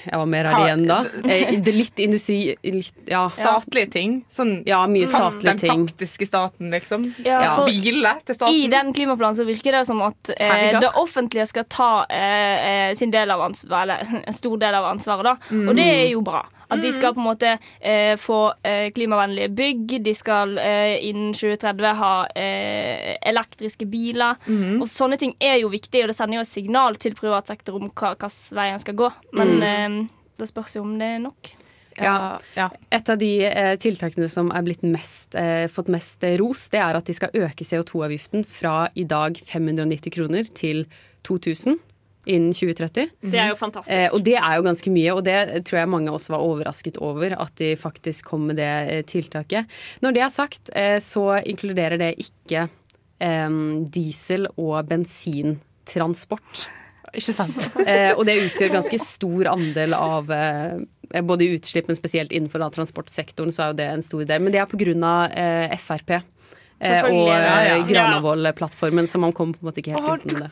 [0.06, 0.98] Ja, var mer er det igjen da?
[1.30, 3.28] Eh, det er litt industri litt, ja.
[3.34, 4.16] Statlige ting.
[4.34, 5.86] Sånn Ja, mye statlige den ting.
[5.88, 7.08] faktiske staten, liksom.
[7.26, 8.56] Ja, for Biler til staten.
[8.56, 12.96] I den klimaplanen så virker det som at eh, det offentlige skal ta eh, eh,
[12.98, 15.38] sin del av ansvaret, eller en stor del av ansvaret, da.
[15.54, 15.70] Mm.
[15.70, 16.42] Og det er jo bra.
[16.70, 19.98] At de skal på en måte eh, få eh, klimavennlige bygg.
[20.06, 24.40] De skal eh, innen 2030 ha eh, elektriske biler.
[24.48, 24.80] Mm.
[24.82, 27.78] Og sånne ting er jo viktig, og det sender jo et signal til privat sektor
[27.80, 29.12] om hvilken vei en skal gå.
[29.34, 30.10] Men Mm.
[30.38, 31.56] det spørs jo om det er nok.
[31.98, 32.70] Ja.
[32.92, 36.82] Et av de eh, tiltakene som er blitt mest, eh, fått mest eh, ros, det
[36.84, 40.86] er at de skal øke CO2-avgiften fra i dag 590 kroner til
[41.24, 41.80] 2000
[42.26, 43.10] innen 2030.
[43.32, 43.94] Det er jo fantastisk.
[43.96, 47.00] Eh, og det er jo ganske mye, og det tror jeg mange også var overrasket
[47.04, 49.72] over, at de faktisk kom med det eh, tiltaket.
[50.06, 52.68] Når det er sagt, eh, så inkluderer det ikke
[53.20, 53.62] eh,
[53.96, 56.66] diesel- og bensintransport.
[57.16, 57.70] Ikke sant?
[57.86, 62.70] Eh, og det utgjør ganske stor andel av eh, både utslipp, men spesielt innenfor da,
[62.74, 64.44] transportsektoren, så er jo det en stor del.
[64.44, 66.18] Men det er av eh, Frp.
[66.84, 67.80] Eh, og ja, ja.
[67.88, 70.52] Granavolden-plattformen, så man kommer på en måte ikke helt utenom det.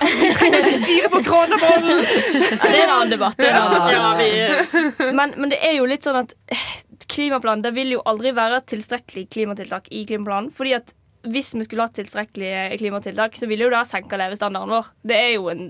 [0.00, 2.02] Styre på Granavolden!
[2.04, 3.36] Ja, det er en annen debatt.
[3.38, 5.14] Det en annen Ja, debatt.
[5.14, 6.64] men, men det er jo litt sånn at eh,
[7.10, 10.50] klimaplanen det vil jo aldri være et tilstrekkelig klimatiltak i klimaplanen.
[10.54, 10.94] fordi at
[11.24, 14.86] hvis vi skulle hatt tilstrekkelige klimatiltak, så ville jo det ha senka levestandarden vår.
[15.06, 15.62] Det er jo en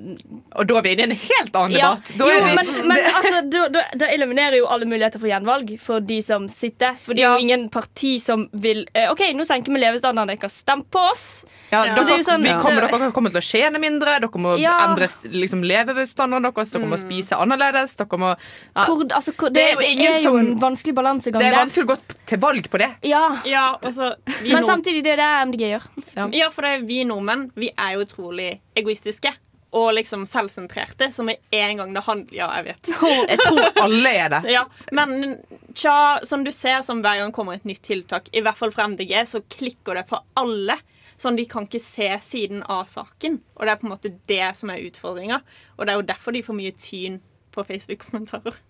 [0.54, 1.90] Og da er vi inne i en helt annen ja.
[1.94, 2.12] debatt.
[2.18, 6.00] Da Jo, er vi, men, men altså, da, eliminerer jo alle muligheter for gjenvalg for
[6.00, 6.96] de som sitter.
[7.06, 10.42] For det er jo ingen parti som vil eh, OK, nå senker vi levestandarden, dere
[10.44, 11.44] kan stemme på oss.
[11.70, 14.18] ja, Så dere, det er jo sånn- vi kommer, dere kommer til å tjene mindre,
[14.22, 14.76] dere må Ja.
[14.88, 17.94] endre liksom, levestandarden deres, dere må spise annerledes.
[17.98, 18.34] Dere må,
[18.74, 18.84] ja.
[18.86, 21.48] Hvor, altså, hvor, det, Det er jo ingen er jo som- en vanskelig balansegang Det
[21.52, 22.90] er vanskelig å gå til valg på det.
[23.02, 23.24] Ja.
[23.44, 25.88] Ja, altså, Men samtidig, det er det MDG gjør.
[26.34, 29.34] Ja, for det, er vi nordmenn vi er jo utrolig egoistiske.
[29.74, 32.90] Og liksom selvsentrerte, som med en gang det handler Ja, jeg vet.
[33.32, 34.42] Jeg tror alle er det.
[34.54, 34.62] Ja,
[34.94, 35.40] men
[35.74, 38.86] tja, som du ser, som hver gang kommer et nytt tiltak, i hvert fall fra
[38.92, 40.78] MDG, så klikker det for alle.
[41.18, 43.40] Sånn, De kan ikke se siden av saken.
[43.58, 45.42] Og det er på en måte det som er utfordringa.
[45.74, 47.18] Og det er jo derfor de får mye tyn
[47.54, 48.62] på Facebook-kommentarer.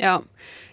[0.00, 0.22] Ja,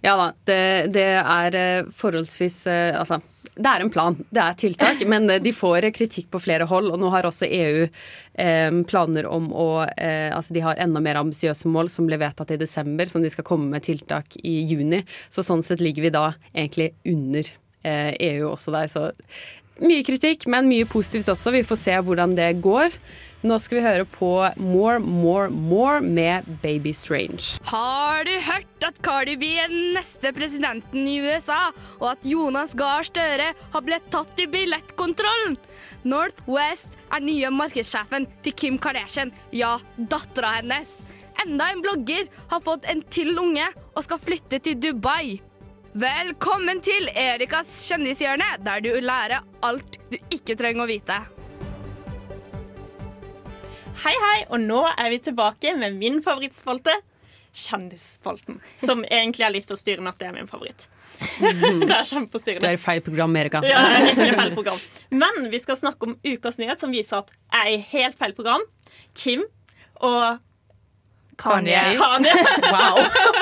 [0.01, 0.27] ja da.
[0.47, 0.59] Det,
[0.95, 3.19] det er eh, forholdsvis eh, Altså,
[3.57, 4.15] det er en plan.
[4.29, 5.03] Det er tiltak.
[5.09, 6.91] Men eh, de får kritikk på flere hold.
[6.93, 11.19] Og nå har også EU eh, planer om å eh, Altså, de har enda mer
[11.19, 15.03] ambisiøse mål som ble vedtatt i desember, som de skal komme med tiltak i juni.
[15.33, 17.53] Så sånn sett ligger vi da egentlig under
[17.87, 18.89] EU også der.
[18.91, 19.05] Så
[19.79, 21.53] mye kritikk, men mye positivt også.
[21.55, 22.95] Vi får se hvordan det går.
[23.45, 24.27] Nå skal vi høre på
[24.57, 27.59] More, More, More med Baby Strange.
[27.69, 31.67] Har du hørt at Cardi B er den neste presidenten i USA,
[31.99, 35.59] og at Jonas Gahr Støre har blitt tatt i billettkontrollen?
[36.09, 40.89] Northwest er nye markedssjefen til Kim Kardashian, ja, dattera hennes.
[41.45, 45.37] Enda en blogger har fått en til unge og skal flytte til Dubai.
[45.93, 51.25] Velkommen til Erikas kjendishjørne, der du lærer alt du ikke trenger å vite.
[54.03, 56.93] Hei, hei, og nå er vi tilbake med min favorittspalte.
[57.57, 58.59] Kjendisspalten.
[58.77, 60.85] Som egentlig er litt forstyrrende at det er min favoritt.
[61.39, 62.69] det er Du kjempeforstyrrende.
[62.69, 63.63] er i feil program, Erika.
[63.65, 64.83] Ja, det er virkelig feil program.
[65.23, 68.35] Men vi skal snakke om ukas nyhet, som viser at jeg er i helt feil
[68.37, 68.61] program.
[69.17, 69.45] Kim
[70.05, 70.37] og
[71.37, 71.81] Kanye.
[71.99, 72.33] Kanye.
[72.67, 72.97] Wow.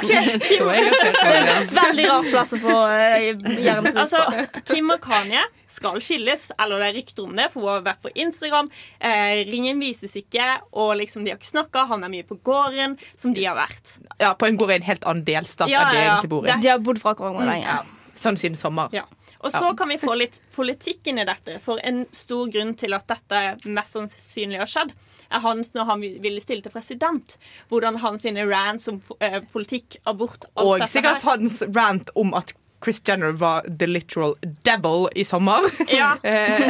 [0.58, 1.72] Så engasjert.
[1.74, 4.46] Veldig rar plass å få uh, jernpris Altså.
[4.68, 5.42] Kim og Kanye
[5.72, 8.70] skal skilles, eller det er rykter om det, for hun har vært på Instagram.
[9.00, 10.46] Eh, ringen vises ikke,
[10.78, 11.88] og liksom de har ikke snakka.
[11.92, 13.98] Han er mye på gården, som de har vært.
[14.22, 16.14] Ja, På en gård i en helt annen delstat Ja, enn de ja, ja.
[16.14, 16.56] egentlig bor i.
[16.62, 17.80] De har bodd fra hverandre lenge.
[18.20, 18.94] Sånn siden sommer.
[18.96, 19.08] Ja.
[19.46, 21.60] Og så kan vi få litt politikk inn i dette.
[21.62, 24.96] For en stor grunn til at dette mest sannsynlig har skjedd,
[25.32, 27.38] er hans når han ville stille til president.
[27.70, 31.30] Hvordan hans rants om eh, politikk, abort, alt Og sikkert her.
[31.38, 32.54] hans rant om at
[32.84, 35.62] Chris Jenner var the literal devil i sommer.
[35.90, 36.18] Ja.
[36.26, 36.62] Eh,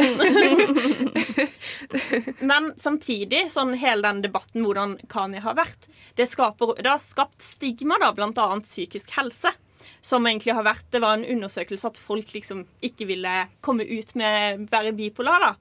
[2.40, 7.42] Men samtidig, sånn hele den debatten hvordan Kanye har vært, det, skaper, det har skapt
[7.44, 9.52] stigma, da, blant annet psykisk helse.
[10.00, 14.14] Som egentlig har vært, Det var en undersøkelse at folk liksom ikke ville komme ut
[14.16, 15.40] med være bipolar.
[15.42, 15.54] da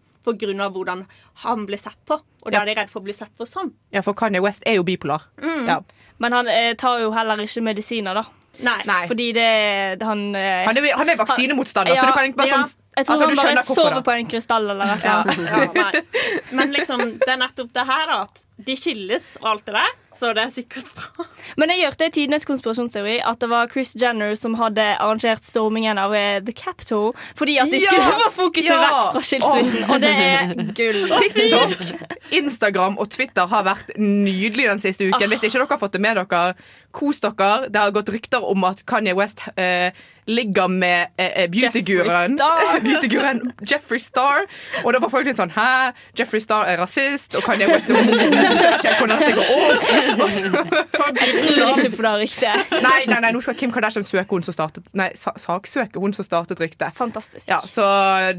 [0.62, 1.06] av hvordan
[1.44, 2.14] han ble sett på.
[2.46, 2.62] Og da Ja.
[2.62, 3.72] er de redd for å bli sett på sånn.
[3.92, 5.22] ja, for Kanye West er jo bipolar.
[5.42, 5.68] Mm.
[5.68, 5.82] Ja.
[6.20, 8.24] Men han eh, tar jo heller ikke medisiner, da.
[8.64, 9.08] Nei.
[9.08, 12.74] Fordi det Han, eh, Han er, han er vaksinemotstander, så du kan egentlig bare sånn
[12.96, 14.02] Jeg tror altså, han bare sover da.
[14.02, 15.00] på en krystall eller noe.
[15.04, 15.24] Ja,
[15.76, 16.02] ja.
[16.52, 18.22] Men liksom, det er nettopp det her, da.
[18.22, 21.26] At de skilles og alt det der, så det er sikkert bra.
[21.60, 26.00] Men jeg hørte i tidenes konspirasjonsteori at det var Chris Jenner som hadde arrangert stormingen
[26.00, 27.92] av eh, The Capitol fordi at de Ja!
[27.92, 28.80] skulle få fokuset Ja!
[28.86, 29.84] vekk fra skilsmissen.
[29.92, 31.02] Og det er gull.
[31.22, 31.76] TikTok,
[32.40, 35.28] Instagram og Twitter har vært nydelig den siste uken.
[35.36, 36.46] Hvis ikke dere har fått det med dere,
[36.96, 37.52] kos dere.
[37.68, 39.92] Det har gått rykter om at Kanye West eh,
[40.32, 44.48] ligger med eh, eh, beautyguren Jeffrey Star.
[44.86, 45.92] Og da var folk litt sånn Hæ?
[46.18, 48.45] Jeffrey Star er rasist, og Kanye West er homofob.
[48.46, 48.94] Jeg ikke
[51.42, 52.74] tror ikke på det ryktet.
[52.86, 56.28] Nei, nei, nei, nå skal Kim Kardashian søke hun som startet Nei, saksøke hun som
[56.28, 56.90] startet ryktet.
[56.98, 57.48] Fantastisk.
[57.52, 57.86] Ja, Så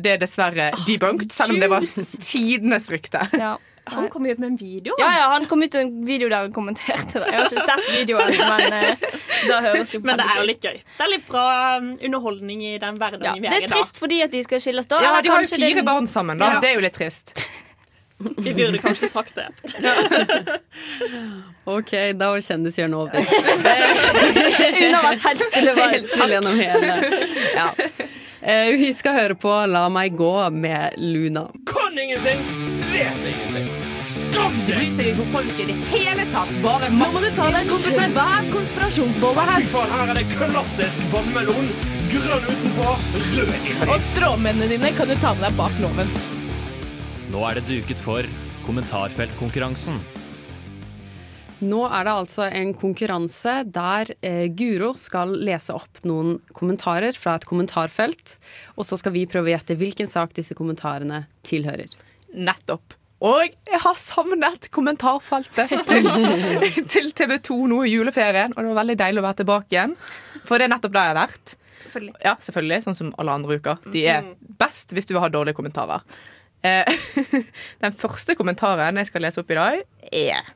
[0.03, 1.87] det er dessverre debunked, selv om det var
[2.21, 3.27] tidenes rykte.
[3.37, 3.57] Ja.
[3.87, 4.97] Han kom jo ut med en video.
[4.99, 7.29] Ja, ja, han kom ut med en video der han kommenterte det.
[7.31, 9.05] Jeg har ikke sett videoen, men uh,
[9.47, 10.81] det høres jo Men det er jo litt gøy.
[10.97, 11.45] Det er litt bra
[11.79, 13.77] um, underholdning i den hverdagen Ja, vi det er er i da.
[13.77, 14.99] trist fordi at de skal skilles da.
[15.07, 15.87] Ja, De har jo fire den...
[15.87, 16.57] barn sammen, da.
[16.57, 16.65] Ja.
[16.65, 17.37] Det er jo litt trist.
[18.19, 19.49] Vi burde kanskje sagt det.
[21.65, 23.17] OK, da var kjendishjørnet over.
[24.81, 26.95] Hun har vært helt stille var Helt stille gjennom hele.
[27.57, 27.67] Ja.
[28.41, 31.49] Eh, vi skal høre på La meg gå med Luna.
[31.69, 32.41] Kan ingenting,
[32.93, 33.69] vet ingenting.
[34.07, 34.77] Skam deg!
[34.77, 36.53] Bryr seg ikke om folk i det hele tatt.
[36.63, 39.69] Bare Nå må du ta deg en svær konspirasjonsbolle Fy her.
[39.75, 41.69] faen, her er det klassisk vannmelon.
[42.15, 42.97] Grønn utenpå,
[43.35, 43.77] rød inni.
[43.91, 46.15] Og stråmennene dine kan du ta med deg bak loven.
[47.27, 48.27] Nå er det duket for
[48.63, 49.97] kommentarfeltkonkurransen.
[51.67, 57.35] Nå er det altså en konkurranse der eh, Guro skal lese opp noen kommentarer fra
[57.39, 58.37] et kommentarfelt.
[58.77, 61.91] Og så skal vi prøve å gjette hvilken sak disse kommentarene tilhører.
[62.37, 62.95] Nettopp.
[63.27, 66.07] Og jeg har savnet kommentarfeltet til,
[66.95, 68.55] til TV 2 nå i juleferien.
[68.55, 69.99] Og det var veldig deilig å være tilbake igjen.
[70.45, 71.59] For det er nettopp det jeg har vært.
[71.87, 72.17] Selvfølgelig.
[72.25, 73.83] Ja, selvfølgelig, Sånn som alle andre uker.
[73.93, 76.05] De er best hvis du vil ha dårlige kommentarer.
[76.67, 77.41] Eh,
[77.85, 80.53] Den første kommentaren jeg skal lese opp i dag, er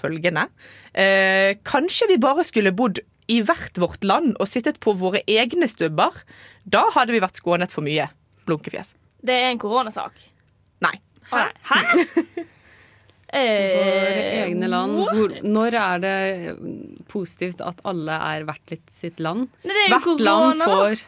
[0.00, 0.46] følgende.
[0.96, 5.68] Eh, kanskje vi bare skulle bodd i hvert vårt land og sittet på våre egne
[5.70, 6.22] stubber.
[6.64, 8.08] Da hadde vi vært skånet for mye.
[8.48, 8.94] Blunkefjes.
[9.22, 10.16] Det er en koronasak.
[10.82, 10.96] Nei.
[11.30, 11.44] Hæ?
[11.68, 11.82] Hæ?
[13.30, 13.44] Våre
[14.10, 14.96] Eh, egne land.
[15.06, 16.54] Hvor, når er det
[17.10, 19.46] positivt at alle er hvert litt sitt land?
[19.62, 21.04] Nei, det er jo Hvert land får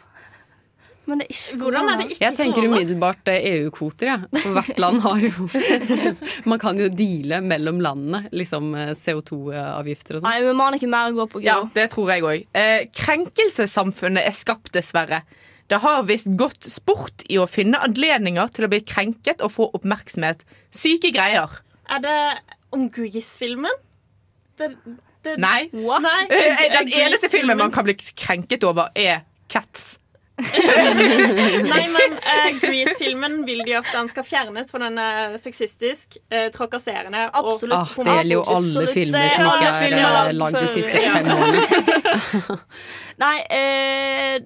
[1.05, 2.77] Men det er ikke Hvordan er det ikke Jeg tenker korona?
[2.77, 4.27] umiddelbart eh, EU-kvoter, jeg.
[4.31, 4.39] Ja.
[4.39, 5.47] For hvert land har jo
[6.51, 10.29] Man kan jo deale mellom landene, liksom eh, CO2-avgifter og sånn.
[10.29, 11.41] Nei, men man har ikke mer å gå på.
[11.43, 12.45] Ja, det tror jeg òg.
[12.55, 15.23] Eh, krenkelsessamfunnet er skapt, dessverre.
[15.71, 19.69] Det har visst gått sport i å finne anledninger til å bli krenket og få
[19.75, 20.43] oppmerksomhet.
[20.75, 21.59] Syke greier.
[21.91, 22.17] Er det
[22.75, 23.71] om Grease-filmen?
[25.39, 25.69] Nei.
[25.71, 26.21] Nei.
[26.29, 29.97] Eh, Den eneste filmen man kan bli krenket over, er Cats.
[31.73, 36.47] Nei, men eh, Grease-filmen vil de at den skal fjernes, for den er sexistisk, eh,
[36.55, 37.77] trakasserende Absolutt.
[37.77, 38.93] Ah, det gjelder jo alle Absolutt.
[38.97, 41.13] filmer som ikke filmer er eh, lagd lagd de siste Ja.
[41.19, 42.57] fem årene.
[43.23, 44.39] Nei, eh,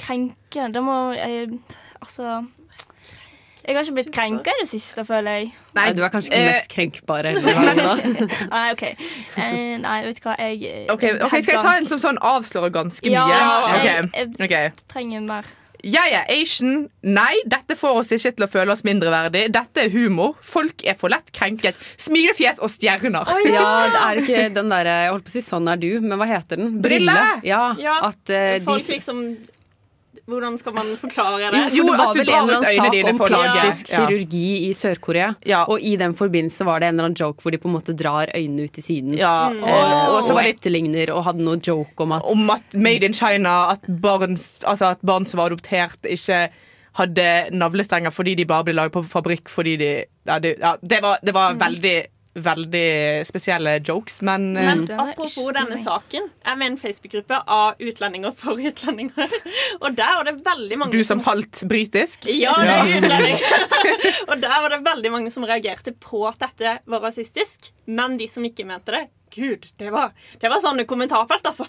[0.00, 1.52] krenke Det må eh,
[2.00, 2.38] Altså
[3.66, 5.48] Jeg har ikke blitt krenka i det siste, føler jeg.
[5.74, 7.32] Nei, du er kanskje ikke den eh, mest krenkbare.
[8.54, 8.84] Nei, OK.
[8.86, 12.20] Eh, nei, vet du hva, jeg okay, Ok, ok, Skal jeg ta en som sånn
[12.22, 13.78] avslører ganske Ja, mye?
[13.82, 14.84] jeg, Ok, jeg ok.
[14.94, 15.48] trenger mer.
[15.86, 16.86] Jeg er Asian.
[17.04, 19.44] Nei, dette får oss ikke til å føle oss mindreverdig.
[19.54, 20.34] Dette er humor.
[20.42, 21.78] Folk er for lett krenket.
[22.00, 23.28] Smilefjes og stjerner.
[23.46, 26.18] Ja, det er ikke den derre Jeg holdt på å si 'sånn er du', men
[26.18, 26.80] hva heter den?
[26.82, 27.18] Brille!
[27.46, 29.20] Ja, Ja, at eh, de liksom
[30.26, 31.60] Hvordan skal man forklare det?
[31.76, 33.18] Jo, for det at var du vel drar en eller ut annen øynene sak om
[33.18, 33.98] for plastisk Ja.
[34.06, 35.28] kirurgi i Sør-Korea.
[35.46, 35.60] Ja.
[35.70, 37.94] Og i den forbindelse var det en eller annen joke hvor de på en måte
[37.96, 39.14] drar øynene ut til siden.
[39.16, 39.62] Ja, mm.
[39.62, 43.12] og- og og, og etterligner og hadde noe joke om at Om at Made in
[43.14, 44.34] China, at barn,
[44.66, 46.48] altså at barn som var adoptert, ikke
[46.96, 51.02] hadde navlestenger fordi de bare ble laget på fabrikk fordi de Ja, det, ja, det
[51.02, 52.06] var, det var veldig,
[52.36, 56.28] veldig spesielle jokes, men, eh, Men er apropos denne saken.
[56.44, 59.36] Jeg er med i en Facebook-gruppe av utlendinger for utlendinger.
[59.82, 63.40] Og der var det veldig mange du som halvt britisk Ja, det er utlending.
[64.30, 67.72] og der var det veldig mange som reagerte på at dette var rasistisk.
[67.86, 69.06] Men de som ikke mente det
[69.36, 71.66] Gud, det var, det var sånne kommentarfelt, altså.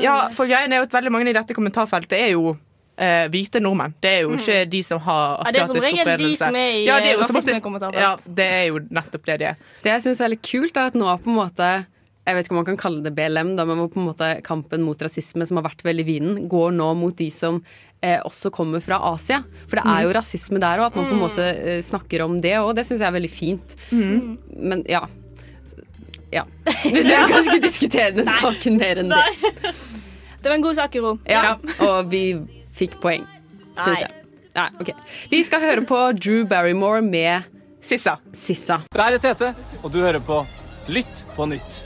[0.00, 2.54] Ja, for greien er jo at veldig mange i dette kommentarfeltet er jo
[3.00, 3.94] eh, hvite nordmenn.
[4.02, 6.58] Det er jo ikke de som har Ja, det er som asiatisk regel de som
[6.60, 7.22] er i, Ja, det er jo.
[7.96, 9.64] Ja, det er nettopp det de er.
[9.84, 11.72] Det jeg syns er litt kult, er at nå på en måte
[12.28, 14.84] jeg vet ikke om man kan kalle det BLM, da, men på en måte kampen
[14.86, 17.62] mot rasisme som har vært veldig i vinden, går nå mot de som
[18.04, 19.40] eh, også kommer fra Asia.
[19.64, 22.36] For det er jo rasisme der òg, at man på en måte eh, snakker om
[22.44, 22.74] det òg.
[22.78, 23.74] Det syns jeg er veldig fint.
[24.52, 25.02] Men ja.
[26.30, 26.44] ja.
[26.84, 29.24] Vi trenger kanskje ikke diskutere den saken mer enn det.
[30.40, 31.16] Det var en god sak, Uro.
[31.28, 31.56] Ja,
[31.88, 32.24] og vi
[32.80, 33.26] fikk poeng,
[33.76, 34.16] syns jeg.
[34.56, 34.90] Nei, ok.
[35.30, 37.46] Vi skal høre på Drew Barrymore med
[37.84, 38.16] Sissa.
[38.36, 38.82] Sissa.
[38.90, 40.42] Det er Tete, og du hører på
[40.90, 41.84] Lytt på nytt.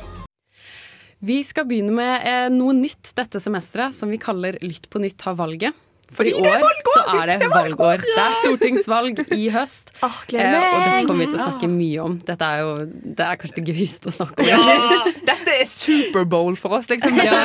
[1.25, 5.23] Vi skal begynne med eh, noe nytt dette semesteret, som vi kaller Lytt på nytt
[5.25, 5.77] har valget.
[6.15, 8.05] For i år så er det valgår.
[8.05, 9.93] Det er stortingsvalg i høst.
[10.05, 12.17] Oh, og dette kommer vi til å snakke mye om.
[12.29, 14.83] Dette er jo det er kanskje det gøyeste å snakke om.
[15.31, 17.17] Dette er Superbowl for oss, liksom.
[17.25, 17.39] Ja,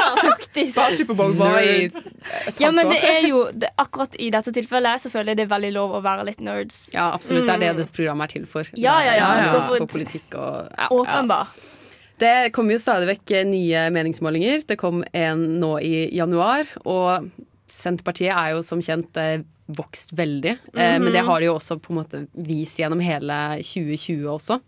[0.30, 0.78] faktisk.
[0.78, 5.04] Bare Superbowl bare i et Ja, men det er jo det, Akkurat i dette tilfellet
[5.04, 6.86] så føler jeg det er veldig lov å være litt nerds.
[6.94, 7.44] Ja, absolutt.
[7.50, 8.72] Det er det dette programmet er til for.
[8.78, 9.28] Ja, ja, ja.
[9.42, 9.52] ja.
[9.60, 10.88] er På politikk og ja.
[10.88, 11.60] Åpenbart.
[12.20, 14.64] Det kommer jo stadig vekk nye meningsmålinger.
[14.68, 17.30] Det kom en nå i januar, og
[17.70, 20.56] Senterpartiet er jo som kjent eh, vokst veldig.
[20.74, 24.60] Eh, Men det har de jo også på en måte vist gjennom hele 2020 også.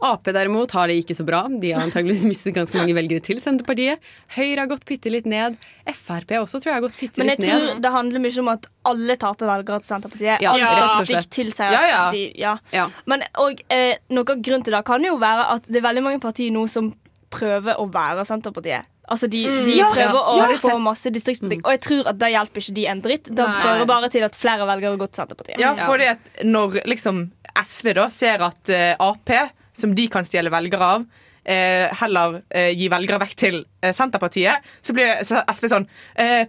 [0.00, 1.42] Ap derimot har det ikke så bra.
[1.60, 4.00] De har antakeligvis mistet ganske mange velgere til Senterpartiet.
[4.32, 5.58] Høyre har gått bitte litt ned.
[5.92, 7.82] Frp også tror jeg har gått bitte Men jeg tror ned.
[7.84, 10.40] det handler mye om at alle taper velgere til Senterpartiet.
[10.40, 10.72] Ja, All og
[11.04, 12.06] statistikk tilsier Ja, at ja.
[12.16, 12.54] de ja.
[12.72, 12.86] Ja.
[13.12, 16.06] Men og, eh, noe av grunnen til det kan jo være at det er veldig
[16.08, 16.94] mange partier nå som
[17.30, 18.88] prøver å være Senterpartiet.
[19.10, 19.64] Altså De, Mm.
[19.66, 20.22] de prøver ja.
[20.22, 23.24] å Ja, få masse distriktspolitikk, og jeg tror at det hjelper ikke de en dritt.
[23.30, 23.62] Det Nei.
[23.64, 25.58] fører bare til at flere velgere gå til Senterpartiet.
[25.58, 27.24] Ja, fordi at når liksom
[27.64, 29.32] SV da ser at uh, Ap,
[29.74, 34.62] som de kan stjele velgere av, uh, heller uh, gi velgere vekk til eh, Senterpartiet,
[34.82, 35.86] så blir SV sånn
[36.16, 36.46] eh,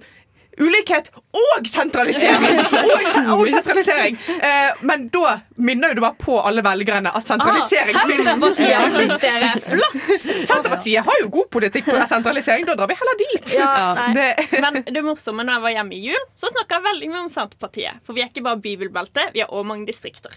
[0.61, 2.59] Ulikhet og sentralisering!
[2.91, 4.17] Og, se- og sentralisering!
[4.35, 9.15] Eh, men da minner jo du bare på alle velgerne at sentralisering Ah, Senterpartiet synes
[9.23, 10.27] det er flott!
[10.47, 12.65] Senterpartiet har jo god politikk på sentralisering.
[12.69, 13.55] Da drar vi heller dit.
[14.11, 14.61] nei.
[14.63, 17.31] Men det morsomme når jeg var hjemme i jul, så snakka jeg veldig mye om
[17.33, 18.01] Senterpartiet.
[18.05, 20.35] For vi er ikke bare bybelbelte, vi har også mange distrikter.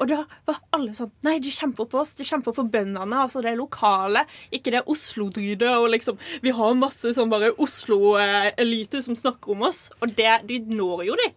[0.00, 2.14] Og da var alle sånn Nei, de kjemper for oss.
[2.18, 3.20] De kjemper for bøndene.
[3.22, 4.24] Altså det lokale.
[4.54, 5.70] Ikke det Oslo-drydet.
[5.78, 9.86] Og liksom Vi har masse sånn bare Oslo-elite som snakker om oss.
[10.02, 11.30] Og det, de når jo de.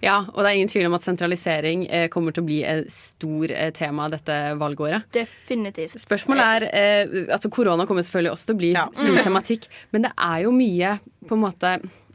[0.00, 2.86] Ja, og det er ingen tvil om at sentralisering eh, kommer til å bli et
[2.94, 5.08] stor eh, tema dette valgåret.
[5.12, 5.98] Definitivt.
[6.00, 9.22] Spørsmålet er eh, altså Korona kommer selvfølgelig også til å bli stor Mm.
[9.26, 10.94] tematikk, men det er jo mye
[11.28, 11.74] på en måte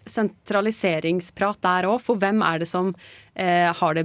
[0.09, 1.99] sentraliseringsprat der òg.
[2.01, 2.93] For hvem er det som
[3.39, 4.03] eh, har det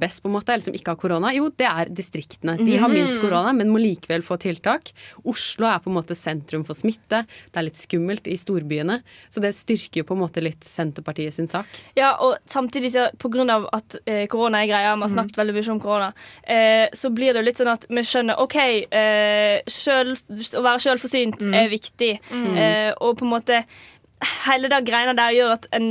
[0.00, 1.30] best, på en måte, eller som ikke har korona?
[1.36, 2.54] Jo, det er distriktene.
[2.64, 3.22] De har minst Mhm.
[3.26, 4.92] korona, men må likevel få tiltak.
[5.24, 7.26] Oslo er på en måte sentrum for smitte.
[7.52, 9.02] Det er litt skummelt i storbyene.
[9.30, 11.66] Så det styrker jo på en måte litt Senterpartiet sin sak.
[11.96, 15.36] Ja, og samtidig så på grunn av at eh, korona er greia, vi har snakket
[15.36, 16.12] veldig mye om korona,
[16.44, 18.56] eh, så blir det jo litt sånn at vi skjønner OK,
[18.90, 21.54] eh, selv, å være sjølforsynt Mm.
[21.54, 22.56] er viktig, Mm.
[22.56, 23.64] eh, og på en måte
[24.44, 25.86] Hele det greiene der gjør at en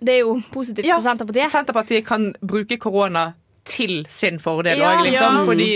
[0.00, 1.50] Det er jo positivt Ja, for Senterpartiet.
[1.52, 3.28] Senterpartiet kan bruke korona
[3.66, 5.40] til sin fordel Ja, liksom.
[5.40, 5.44] ja.
[5.46, 5.70] Fordi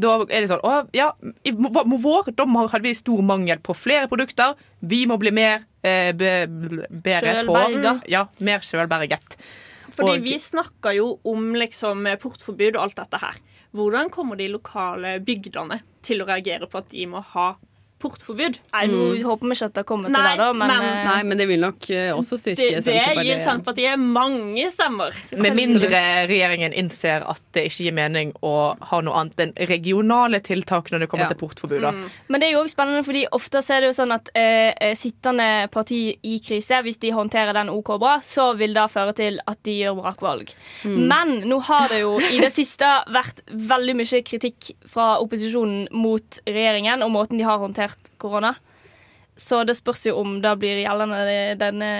[0.00, 1.08] da er det sånn Å ja,
[1.44, 4.54] i vår da hadde vi stor mangel på flere produkter.
[4.80, 9.36] Vi må bli mer eh, be, bedre på Ja, mer sjølberget.
[9.90, 13.34] Fordi Og- vi snakker jo om liksom portforbud og alt dette her.
[13.74, 17.56] Hvordan kommer de lokale bygdene til å reagere på at de må ha
[18.00, 18.58] portforbud?
[18.72, 21.40] Nei, nå håper vi ikke at det kommer til det, da, men, eh, Nei, men
[21.40, 23.44] det vil nok eh, også styrke det, det gir Senterpartiet.
[23.44, 25.16] Senterpartiet mange stemmer.
[25.40, 28.54] Med mindre regjeringen innser at det ikke gir mening å
[28.90, 31.32] ha noe annet enn regionale tiltak når det kommer Ja.
[31.34, 31.84] til portforbud.
[31.84, 32.04] Mm.
[32.28, 34.72] Men det er jo også spennende, fordi ofte så er det jo sånn at eh,
[34.80, 39.14] eh, sittende parti i krise, hvis de håndterer den OK bra, så vil det føre
[39.16, 40.52] til at de gjør brakvalg.
[40.84, 40.98] Mm.
[41.10, 46.40] Men nå har det jo i det siste vært veldig mye kritikk fra opposisjonen mot
[46.46, 47.89] regjeringen og måten de har håndtert
[48.20, 48.54] korona.
[49.40, 51.90] Så det spørs jo om det blir gjeldende denne,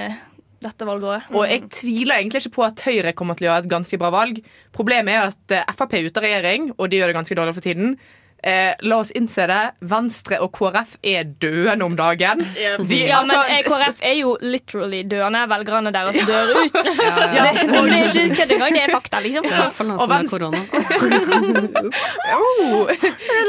[0.60, 1.30] dette valgåret.
[1.32, 4.10] Og jeg tviler egentlig ikke på at Høyre kommer til å gjøre et ganske bra
[4.12, 4.42] valg.
[4.76, 7.54] Problemet er at eh, Frp er ute av regjering, og de gjør det ganske dårlig
[7.56, 7.94] for tiden.
[8.40, 9.60] Eh, la oss innse det.
[9.84, 12.40] Venstre og KrF er døende om dagen.
[12.40, 15.42] De, ja, men altså, men KrF er jo literally døende.
[15.50, 16.72] Velgerne deres dør ut.
[17.00, 17.42] Ja, ja.
[17.44, 19.44] Det, det, det er ikke kødd engang, det er fakta, liksom.
[19.48, 20.60] Ja, for Og som Venstre- korona.
[22.40, 22.88] Oh.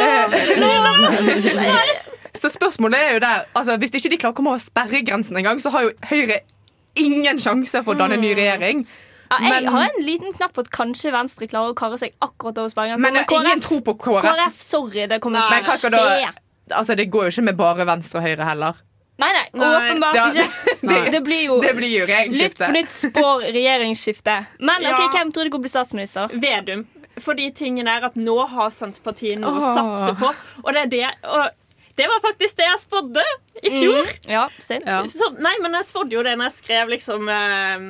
[0.02, 0.26] Eh,
[2.34, 5.60] Så spørsmålet er jo der altså, Hvis ikke de klarer å komme over sperregrensen engang,
[5.60, 6.40] så har jo Høyre
[6.96, 8.86] ingen sjanse for å danne ny regjering.
[9.32, 12.12] Ja, jeg Men- har en liten knapp på at kanskje Venstre klarer å karre seg
[12.22, 13.02] akkurat over sperregrensen.
[13.02, 14.24] Men men KrF, ingen tro på KrF.
[14.28, 16.32] KrF, sorry, det kommer ikke til å da skje.
[16.72, 18.76] Altså, Det går jo ikke med bare Venstre og Høyre heller.
[19.20, 19.92] Nei, nei, Nei.
[19.92, 20.78] åpenbart Ja, ikke.
[20.82, 22.06] det- Det blir jo det blir jo.
[22.32, 24.48] Litt på nytt spår regjeringsskifte.
[24.60, 25.08] Men ok, Ja.
[25.10, 26.28] hvem tror du går bli statsminister?
[26.34, 26.86] Vedum.
[27.20, 30.34] Fordi tingen er at nå har Senterpartiet noe å satse på.
[30.66, 31.50] Og det er det og
[32.02, 33.24] det var faktisk det jeg spådde
[33.62, 34.08] i fjor.
[34.08, 34.45] Mm, ja,
[34.80, 34.99] ja.
[35.12, 37.84] Så, nei, men jeg spådde jo det når jeg skrev liksom eh,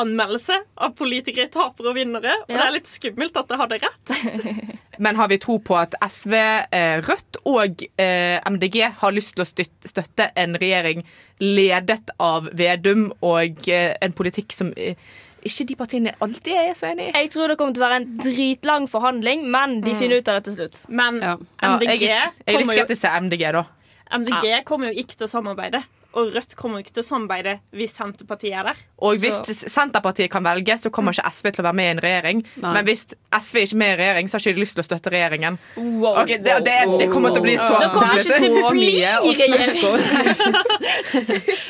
[0.00, 2.38] anmeldelse av politikere, tapere og vinnere.
[2.46, 4.14] Og det er litt skummelt at jeg hadde rett.
[5.02, 9.44] Men har vi tro på at SV, eh, Rødt og eh, MDG har lyst til
[9.44, 11.04] å støtte, støtte en regjering
[11.42, 15.00] ledet av Vedum og eh, en politikk som eh,
[15.44, 17.12] ikke de partiene alltid er så enig i.
[17.18, 19.98] Jeg tror det kommer til å være en dritlang forhandling, men de Mm.
[19.98, 20.88] finner ut av det til slutt.
[20.88, 23.64] Men Ja, MDG jeg, jeg er litt skeptisk til MDG, da.
[24.12, 25.82] MDG kommer jo ikke til å samarbeide.
[26.18, 28.80] Og Rødt kommer ikke til å samarbeide hvis Senterpartiet er der.
[29.00, 31.90] Og Så- hvis Senterpartiet kan velge, så kommer ikke SV til å være med i
[31.90, 32.44] en regjering.
[32.62, 32.72] Nei.
[32.74, 34.88] Men hvis SV ikke er med i regjering, så har ikke de lyst til å
[34.88, 35.58] støtte regjeringen.
[35.76, 38.70] Wow, okay, det, det, det kommer til å bli så Det kommer ikke til å
[38.70, 39.98] bli mye å snakke om.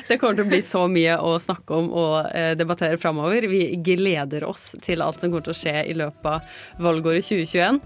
[0.09, 3.47] Det kommer til å bli så mye å snakke om og eh, debattere framover.
[3.49, 6.40] Vi gleder oss til alt som kommer til å skje i løpet av
[6.82, 7.80] valgåret 2021.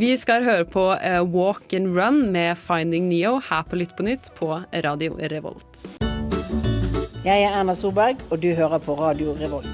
[0.00, 4.06] Vi skal høre på eh, Walk and Run med Finding Neo her på Lytt på
[4.06, 5.82] nytt på Radio Revolt.
[7.22, 9.68] Jeg er Erna Solberg, og du hører på Radio Revolt.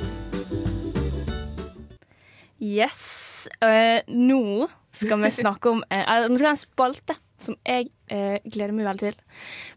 [2.59, 3.47] Yes.
[3.63, 7.89] Uh, nå skal vi snakke om Nå eller, Vi skal ha en spalte som jeg
[8.11, 9.17] eh, gleder meg veldig til.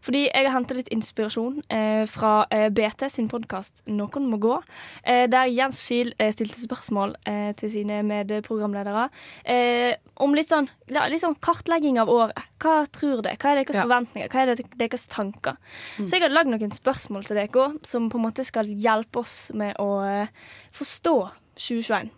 [0.02, 4.62] Fordi jeg har henta litt inspirasjon eh, fra eh, BT sin podkast 'Noen må gå',
[5.04, 9.08] eh, der Jens Kiel eh, stilte spørsmål eh, til sine medprogramledere
[9.46, 12.36] eh, om litt sånn, litt sånn kartlegging av året.
[12.58, 13.36] Hva tror dere?
[13.36, 13.82] Hva er deres Ja.
[13.86, 14.28] forventninger?
[14.28, 15.56] Hva er deres tanker?
[15.98, 19.50] Så jeg har lagd noen spørsmål til dere som på en måte skal hjelpe oss
[19.54, 20.26] med å
[20.72, 22.10] forstå 2021.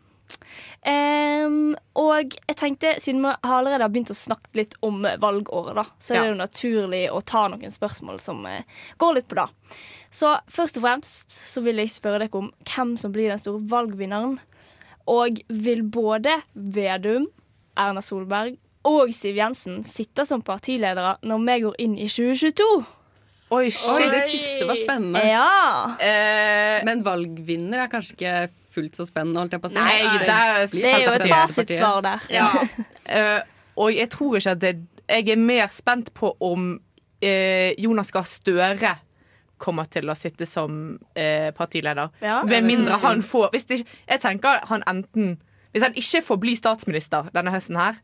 [0.85, 5.85] Ehm, og jeg tenkte, siden vi allerede har begynt å snakke litt om valgåret, da,
[5.99, 8.61] så er det jo naturlig å ta noen spørsmål som uh,
[9.01, 9.47] går litt på det.
[10.15, 13.65] Så først og fremst så vil jeg spørre dere om hvem som blir den store
[13.71, 14.37] valgvinneren.
[15.11, 17.27] Og vil både Vedum,
[17.77, 18.55] Erna Solberg
[18.89, 22.69] og Siv Jensen sitte som partiledere når vi går inn i 2022?
[23.53, 24.09] Oi, shit.
[24.11, 25.21] det siste var spennende.
[25.29, 26.81] Ja.
[26.89, 28.37] Men valgvinner er kanskje ikke
[28.75, 29.81] fullt så spennende, holdt jeg på å si.
[29.81, 32.27] Nei, det er, jo et fasitsvar der.
[32.33, 32.49] Ja.
[32.57, 33.41] uh,
[33.85, 34.75] og jeg tror ikke at det
[35.05, 38.95] Jeg er mer spent på om uh, Jonas Gahr Støre
[39.61, 42.11] kommer til å sitte som uh, partileder.
[42.25, 42.41] Ja.
[42.49, 45.37] Med mindre han får hvis det, Jeg tenker han enten
[45.73, 48.01] Hvis han ikke får bli statsminister denne høsten her,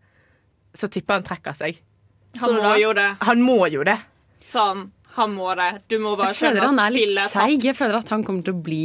[0.75, 1.81] så tipper han trekker seg.
[2.41, 3.09] Han må jo det.
[3.27, 3.97] Han må jo det.
[4.47, 5.71] Sånn, han må det.
[5.91, 7.65] Du må bare skjønne at spillet er seig.
[7.71, 8.83] Jeg føler at han kommer til å bli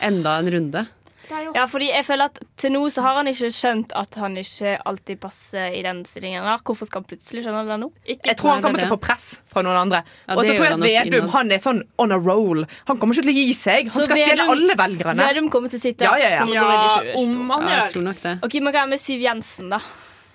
[0.00, 0.86] enda en runde.
[1.30, 4.72] Ja, fordi jeg føler at til nå så har han ikke skjønt at han ikke
[4.88, 6.62] alltid passer i den stillingen der.
[6.66, 7.90] Hvorfor skal han plutselig skjønne det nå?
[8.08, 10.02] Jeg tror han kommer til å få press fra noen andre.
[10.26, 12.64] Ja, og så tror jeg at Vedum han er sånn on a roll.
[12.90, 13.90] Han kommer ikke til å gi seg.
[13.92, 15.30] Han Så skal stjele alle velgerne.
[15.30, 16.46] Vedum kommer til å sitte Ja, ja, ja.
[16.50, 16.68] Ja,
[17.20, 18.36] om han Ja, jeg tror nok det.
[18.46, 19.78] Ok, men hva med Siv Jensen, da?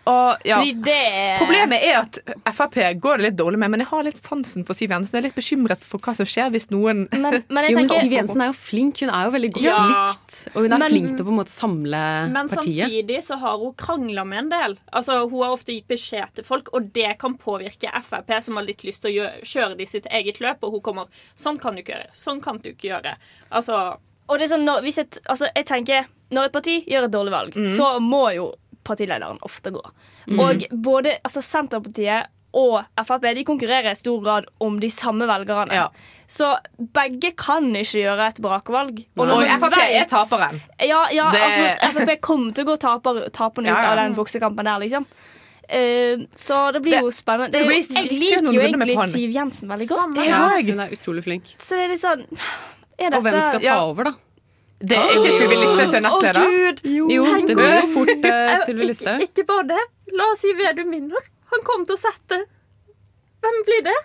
[0.06, 0.60] Og, ja.
[0.62, 2.20] Det Problemet er at
[2.54, 5.16] Frp går det litt dårlig med, men jeg har litt sansen for Siv Jensen.
[5.16, 8.04] Jeg er litt bekymret for hva som skjer hvis noen men jeg jo, men tenker-
[8.04, 9.02] Siv Jensen er jo flink.
[9.02, 9.80] Hun er jo veldig godt Ja.
[9.90, 10.38] likt.
[10.54, 12.86] Og hun er Men- flink til å på en måte samle Men partiet.
[12.86, 14.78] samtidig så har hun krangla med en del.
[14.94, 18.64] Altså, Hun har ofte gitt beskjed til folk, og det kan påvirke Frp, som har
[18.64, 20.58] litt lyst til å gjøre, kjøre de sitt eget løp.
[20.64, 22.12] Og hun kommer Sånn kan du ikke gjøre.
[22.14, 23.16] Sånn kan du ikke gjøre.
[23.52, 23.98] Altså
[24.30, 27.12] Og det er sånn, når, hvis et, altså, jeg tenker, når et parti gjør et
[27.14, 27.68] dårlig valg, mm.
[27.78, 28.48] så må jo
[28.86, 29.84] partilederen ofte gå.
[30.30, 30.40] Mm.
[30.46, 35.90] Og både altså, Senterpartiet og Frp de konkurrerer i stor grad om de samme velgerne.
[36.32, 36.54] Så
[36.96, 39.02] begge kan ikke gjøre et brakvalg.
[39.20, 40.62] Og når Frp vet, er taperen.
[40.80, 43.92] Ja, ja Det- altså Frp kommer til å gå taper, taperne ut Ja, ja.
[43.92, 45.06] av den boksekampen der, liksom.
[45.66, 47.52] Uh, så det blir jo spennende.
[47.52, 48.98] Det er jo, jeg liker jo egentlig.
[49.12, 50.20] Siv Jensen veldig godt.
[50.24, 51.56] Ja, hun er utrolig flink.
[51.58, 52.26] Så det er litt sånn
[53.02, 53.80] er Og hvem skal ta Ja.
[53.84, 54.14] over, da?
[54.86, 56.42] Det er ikke Sylvi Listhaug som er nestleder.
[56.42, 56.84] Å, Gud!
[56.96, 59.24] Jo, jo det går jo fort uh, Sylvi Listhaug.
[59.24, 59.82] Ikke, ikke bare det.
[60.16, 61.32] La oss si Vedum vinner.
[61.54, 62.46] Han kommer til å sette
[63.46, 63.98] Hvem blir det?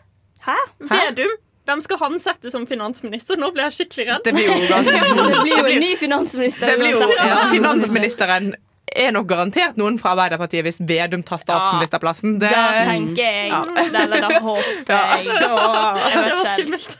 [0.45, 0.57] Hæ?
[0.91, 1.37] Vedum.
[1.69, 3.39] Hvem skal han sette som finansminister?
[3.41, 4.25] Nå blir jeg skikkelig redd.
[4.27, 8.53] Det blir jo Det blir jo en ny finansminister Det blir jo ja, Finansministeren
[8.97, 12.39] er nok garantert noen fra Arbeiderpartiet hvis Vedum tar statsministerplassen.
[12.43, 13.61] Det, Da tenker jeg Ja.
[13.85, 15.27] Eller da håper jeg.
[15.31, 16.97] Jeg Det var skummelt.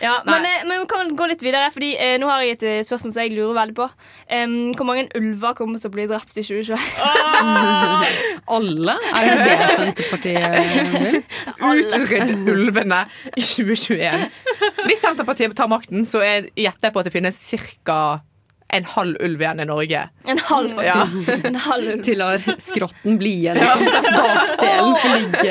[0.00, 2.62] Ja, men, eh, men vi kan gå litt videre, Fordi eh, nå har jeg et
[2.68, 3.88] eh, spørsmål som jeg lurer veldig på.
[4.32, 6.78] Um, hvor mange ulver kommer til å bli drept i 2021?
[8.56, 8.96] Alle?
[9.14, 11.18] Er det det Senterpartiet vil?
[11.74, 13.02] Utrydde ulvene
[13.34, 14.28] i 2021.
[14.88, 17.40] Hvis Senterpartiet tar makten, så er- gjetter jeg på at det finnes
[17.84, 18.00] ca.
[18.74, 20.00] en halv ulv igjen i Norge.
[20.26, 21.30] En halv, faktisk.
[21.50, 22.02] En halv ulv.
[22.06, 23.60] Til lar skrotten bli igjen.
[23.60, 24.48] Bakdelen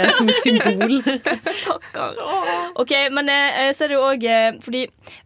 [0.04, 0.94] får som et symbol.
[1.60, 2.14] Stakkar.
[2.82, 4.82] Ok, men eh, så er det jo òg eh, Fordi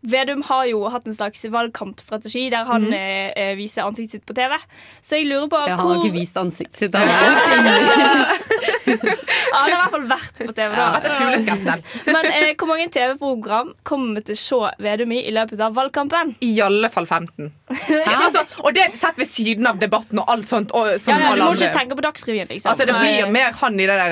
[0.07, 2.93] Vedum har jo hatt en slags valgkampstrategi der han mm.
[2.97, 4.53] eh, eh, viser ansiktet sitt på TV.
[5.01, 6.93] Så jeg lurer på Ja, han har hvor ikke vist ansiktet sitt.
[6.95, 7.07] Han
[9.47, 10.71] Ja, han har i hvert fall vært på TV.
[10.77, 10.87] Ja.
[12.15, 15.71] Men eh, hvor mange TV-program kommer vi til å se Vedum i i løpet av
[15.75, 16.35] valgkampen?
[16.45, 17.51] I alle fall 15.
[17.67, 20.69] altså, og det sett ved siden av debatten og alt sånt.
[20.77, 22.69] Og, Ja, ja, du må ikke tenke på Dagsrevyen, liksom.
[22.71, 24.11] Altså, det blir mer han i det der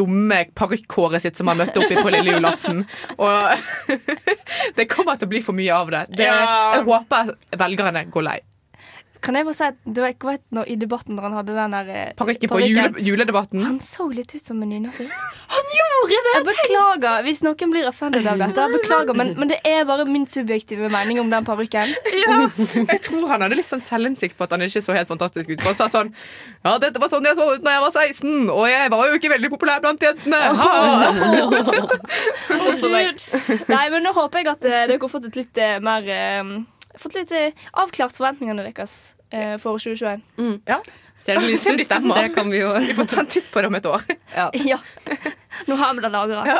[0.00, 2.84] dumme parykkhåret sitt som han møtte opp i på lille julaften.
[3.20, 3.98] Og
[4.78, 6.04] det kommer til å bli for mye av det.
[6.18, 6.30] det.
[6.30, 8.38] Jeg håper velgerne går lei.
[9.20, 11.74] Kan jeg bare si at du vet, hva når, I debatten når han hadde den
[11.76, 13.62] der eh, Parykken på jule, juledebatten.
[13.66, 15.06] Han så litt ut som en nynazi.
[15.50, 16.32] Han gjorde det!
[16.34, 18.66] Jeg beklager hvis noen blir offended av dette.
[18.76, 21.90] Beklager, men, men det er bare min subjektive mening om den parykken.
[22.20, 22.36] Ja,
[22.78, 25.62] jeg tror han hadde litt sånn selvinnsikt på at han ikke så helt fantastisk ut.
[25.66, 26.12] Han sa sånn
[26.64, 29.18] Ja, dette var sånn jeg så ut da jeg var 16, og jeg var jo
[29.18, 30.40] ikke veldig populær blant jentene.
[30.60, 30.72] Ha!
[32.50, 32.76] Oh.
[33.70, 36.06] Nei, men nå håper jeg at eh, dere har fått et litt eh, mer
[37.00, 38.96] Fått litt eh, avklart forventningene deres
[39.32, 40.20] eh, for 2021.
[40.68, 40.80] Ja.
[41.16, 41.80] Ser det lyst ut?
[41.86, 42.22] stemmer.
[42.22, 44.04] Det kan vi jo Vi får ta en titt på det om et år.
[44.36, 44.78] Ja.
[45.68, 46.58] Nå har vi det lagra.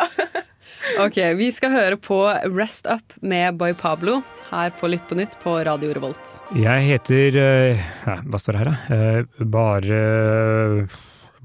[1.01, 2.19] Ok, Vi skal høre på
[2.57, 4.21] Rest Up med Boy Pablo
[4.51, 6.33] her på Lytt på nytt på Radio Revolt.
[6.59, 8.97] Jeg heter uh, ja, Hva står det her, da?
[9.31, 10.01] Uh, Bare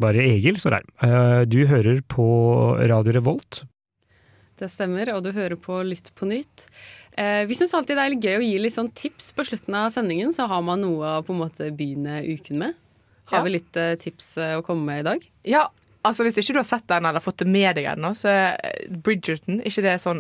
[0.02, 0.88] Bare Egil står her.
[1.06, 2.26] Eh, Du hører på
[2.90, 3.62] Radio Revolt.
[4.60, 6.66] Det stemmer, og du hører på Lytt på nytt.
[7.18, 9.76] Eh, vi syns alltid det er litt gøy å gi litt sånn tips på slutten
[9.80, 12.74] av sendingen, så har man noe å på en måte begynne uken med.
[13.32, 13.44] Har Ja.
[13.44, 15.24] vi litt eh, tips eh, å komme med i dag?
[15.48, 15.70] Ja,
[16.06, 18.90] altså Hvis ikke du har sett den eller fått det med deg ennå, så er
[18.90, 20.20] Bridgerton ikke det sånn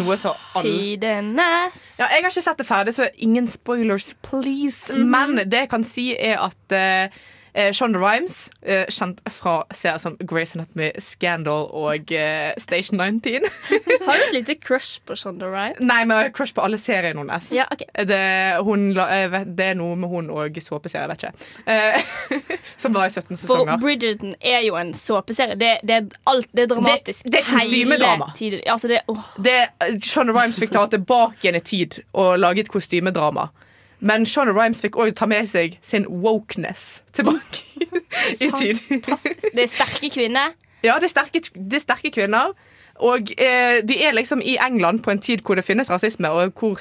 [0.00, 1.84] noe så alle Tidenes.
[2.00, 4.90] Ja, Jeg har ikke sett det ferdig, så ingen spoilers, please.
[4.92, 5.06] Mhm.
[5.12, 7.08] Men det jeg kan si, er at eh,
[7.52, 13.46] eh, Shonda Rhimes, eh, kjent fra serier som Grace Anatomy, Scandal og eh, Station 19
[14.06, 15.80] Har du et lite crush på Shonda Rhimes?
[15.80, 17.50] Nei, men jeg har crush på alle seriene hennes.
[17.54, 17.88] Ja, okay.
[18.08, 18.20] det,
[18.66, 21.48] hun, vet, det er noe med hun og såpeserie, vet ikke.
[21.70, 23.74] Eh, som var i 17 sesonger.
[23.74, 23.84] For.
[23.84, 25.58] Bridgerton er jo en såpeserie.
[25.60, 27.24] Det, det, er alt, det er dramatisk.
[27.26, 28.30] Det- er kostymedrama.
[28.66, 29.58] Altså det,
[30.04, 33.48] Shonda Rhimes fikk ta tilbake igjen i tid og lage et kostymedrama.
[34.00, 37.64] Men Shonda Rhimes fikk også ta med seg sin wokeness tilbake
[38.40, 38.80] i tid.
[38.96, 40.54] Det er sterke kvinner.
[40.82, 42.54] Ja, det er sterke, det er sterke kvinner.
[43.00, 46.52] Og eh, vi er liksom i England på en tid hvor det finnes rasisme, og
[46.56, 46.80] hvor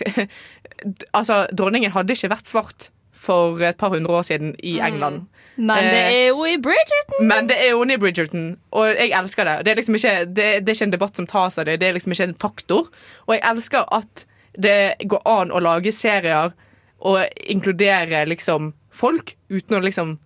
[1.19, 2.89] altså, dronningen hadde ikke vært svart
[3.19, 5.25] for et par hundre år siden i England.
[5.59, 7.27] Men det Eh, er jo i Bridgerton.
[7.27, 9.57] men det er jo i Bridgerton, og jeg elsker det.
[9.65, 11.87] Det er liksom ikke, det, det er ikke en debatt som tas av det, det
[11.89, 12.87] er liksom ikke en faktor.
[13.27, 14.25] Og jeg elsker at
[14.59, 16.55] det går an å lage serier
[16.99, 20.17] og inkludere liksom folk uten å liksom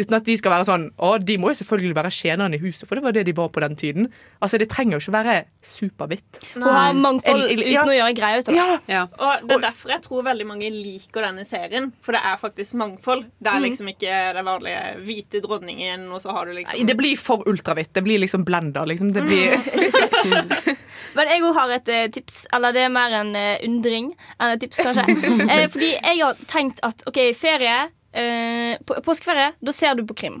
[0.00, 2.86] Uten at de skal være sånn Å, de må jo selvfølgelig være tjenerne i huset,
[2.88, 4.08] for det var det de var på den tiden.
[4.40, 6.40] Altså, Det trenger jo ikke være superhvitt.
[6.54, 7.84] Hun har mangfold En- uten ja.
[7.84, 8.80] å gjøre greie ut av det.
[8.94, 9.02] Ja.
[9.18, 11.92] Og Det er derfor jeg tror veldig mange liker denne serien.
[12.02, 13.26] For det er faktisk mangfold.
[13.42, 13.66] Det er Mm.
[13.68, 17.44] liksom ikke den vanlige hvite dronningen, og så har du liksom Nei, Det blir for
[17.46, 17.92] ultravitt.
[17.92, 18.86] Det blir liksom blender.
[18.86, 19.12] Liksom.
[19.12, 19.54] Det blir
[21.16, 22.46] Men jeg òg har et eh, tips.
[22.54, 25.06] Eller det er mer en eh, undring enn et tips, kanskje.
[25.50, 30.16] eh, fordi jeg har tenkt at OK, ferie eh, på, Påskeferie, da ser du på
[30.22, 30.40] krim.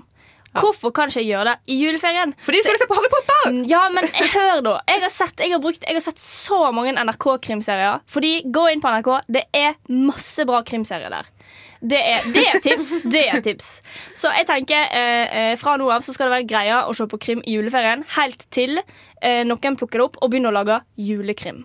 [0.50, 2.32] Hvorfor kan ikke jeg gjøre det i juleferien?
[2.42, 3.58] Fordi skal du se på Harry Potter!
[3.70, 4.72] Ja, men hør da.
[4.90, 8.02] Jeg har sett, jeg har brukt, jeg har sett så mange NRK-krimserier.
[8.10, 9.10] Fordi, gå inn på NRK.
[9.30, 11.30] Det er masse bra krimserier der.
[11.80, 12.90] Det er, det er tips.
[13.12, 13.68] Det er tips.
[14.16, 17.06] Så jeg tenker eh, eh, fra nå av så skal det være greia å se
[17.08, 18.02] på krim i juleferien.
[18.18, 21.62] Helt til eh, noen plukker det opp og begynner å lage julekrim.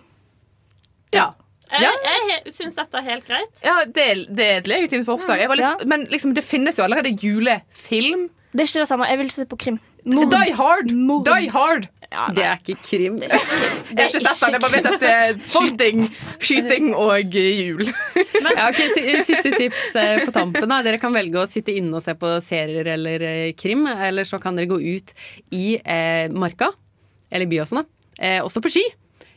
[1.12, 1.32] Ja.
[1.72, 1.90] Jeg, Ja.
[2.30, 3.50] jeg syns dette er helt greit.
[3.64, 5.40] Ja, det, er- det er et legitimt forslag.
[5.42, 8.28] Jeg var litt, Men liksom, det finnes jo allerede julefilm.
[8.56, 9.08] Det er ikke det samme.
[9.10, 9.78] Jeg vil se på krim.
[10.06, 10.86] Die Hard!
[11.26, 11.88] Die Hard!
[12.36, 13.16] det er ikke krim.
[13.18, 16.04] Jeg har ikke sett den, jeg bare vet at det er skyting,
[16.38, 17.82] skyting og jul.
[18.54, 18.86] Ja, okay,
[19.26, 20.68] Siste tips eh, på tampen.
[20.70, 23.82] da Dere kan velge å sitte inne og se på serier eller eh, krim.
[23.90, 25.10] Eller så kan dere gå ut
[25.50, 26.70] i eh, marka,
[27.34, 27.84] eller Byåsen, da.
[28.22, 28.86] Eh, også på ski.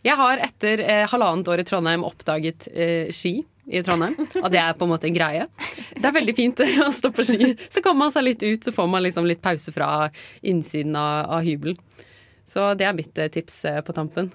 [0.06, 3.40] Jeg har etter eh, halvannet år i Trondheim oppdaget eh, ski
[3.70, 4.16] i Trondheim.
[4.42, 5.48] Og det er på en måte en greie.
[5.94, 7.54] Det er veldig fint å stå på ski.
[7.70, 10.10] Så kommer man seg litt ut, så får man liksom litt pause fra
[10.42, 11.78] innsiden av, av hybelen.
[12.50, 14.32] Så det er mitt eh, tips eh, på tampen.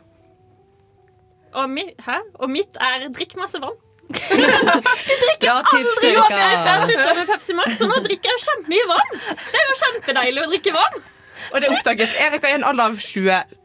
[1.54, 2.20] Og, mi, hæ?
[2.42, 3.76] og mitt er drikk masse vann.
[5.40, 6.34] Bra tips, Aldri vann!
[6.34, 9.18] Jeg har slutta med Pepsi Max, så nå drikker jeg kjempemye vann.
[9.40, 11.04] Det er jo kjempedeilig å drikke vann.
[11.50, 13.62] Og det oppdaget Erika i en alder av 20.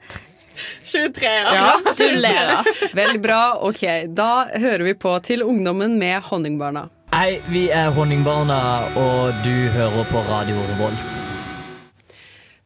[0.91, 1.73] 23, Ja.
[1.85, 2.69] Gratulerer.
[2.99, 3.41] Veldig bra.
[3.65, 3.83] Ok,
[4.15, 6.87] da hører vi på Til ungdommen med Honningbarna.
[7.15, 8.59] Hei, vi er Honningbarna,
[8.99, 11.23] og du hører på Radio Revolt.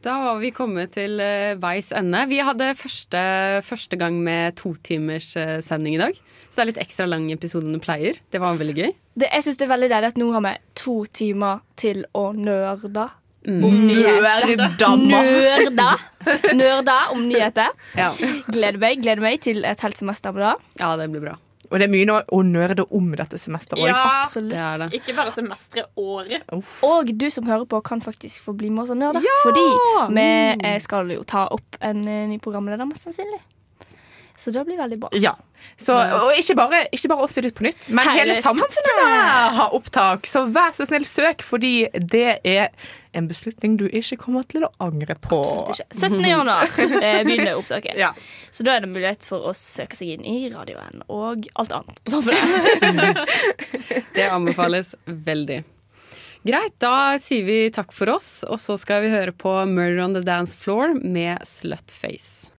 [0.03, 2.25] Da var vi kommet til eh, veis ende.
[2.27, 3.21] Vi hadde første,
[3.63, 6.19] første gang med totimerssending sending i dag.
[6.49, 8.19] Så det er litt ekstra lang episode enn det pleier.
[8.29, 8.91] Det var veldig gøy.
[9.15, 12.27] Det, jeg synes det er veldig deilig at nå har vi to timer til å
[12.35, 13.07] nerde
[13.47, 14.97] om nyheter.
[15.03, 15.89] Nørda.
[16.59, 17.73] Nerder om nyheter.
[17.99, 18.11] Ja.
[18.47, 20.53] Gleder meg gleder meg til et helt semester med det.
[20.79, 21.39] Ja, det blir bra.
[21.73, 23.87] Og det er mye å nørde om dette semesteret òg.
[23.89, 24.93] Ja, Absolutt.
[24.93, 26.45] Ikke bare semesteret, året.
[26.85, 29.23] Og du som hører på, kan faktisk få bli med oss og nerde.
[29.41, 29.63] Fordi
[30.13, 33.41] vi eh, skal jo ta opp en eh, ny programleder, mest sannsynlig.
[34.37, 35.09] Så det blir veldig bra.
[35.17, 35.33] Ja.
[35.77, 39.57] Så, og ikke bare, ikke bare oss i Lytt på nytt, men hele, Hele samfunnet
[39.57, 40.29] har opptak.
[40.29, 42.69] Så vær så snill, søk, fordi det er
[43.14, 45.39] en beslutning du ikke kommer til å angre på.
[45.41, 45.88] Absolutt ikke.
[45.93, 46.24] 17.
[46.28, 47.99] januar eh, begynner opptaket.
[48.53, 52.01] Så da er det mulighet for å søke seg inn i radioen og alt annet
[52.03, 53.22] på samfunnet.
[54.18, 55.61] Det anbefales veldig.
[56.43, 60.18] Greit, da sier vi takk for oss, og så skal vi høre på Murder on
[60.18, 62.51] the Dance Floor med Slutface.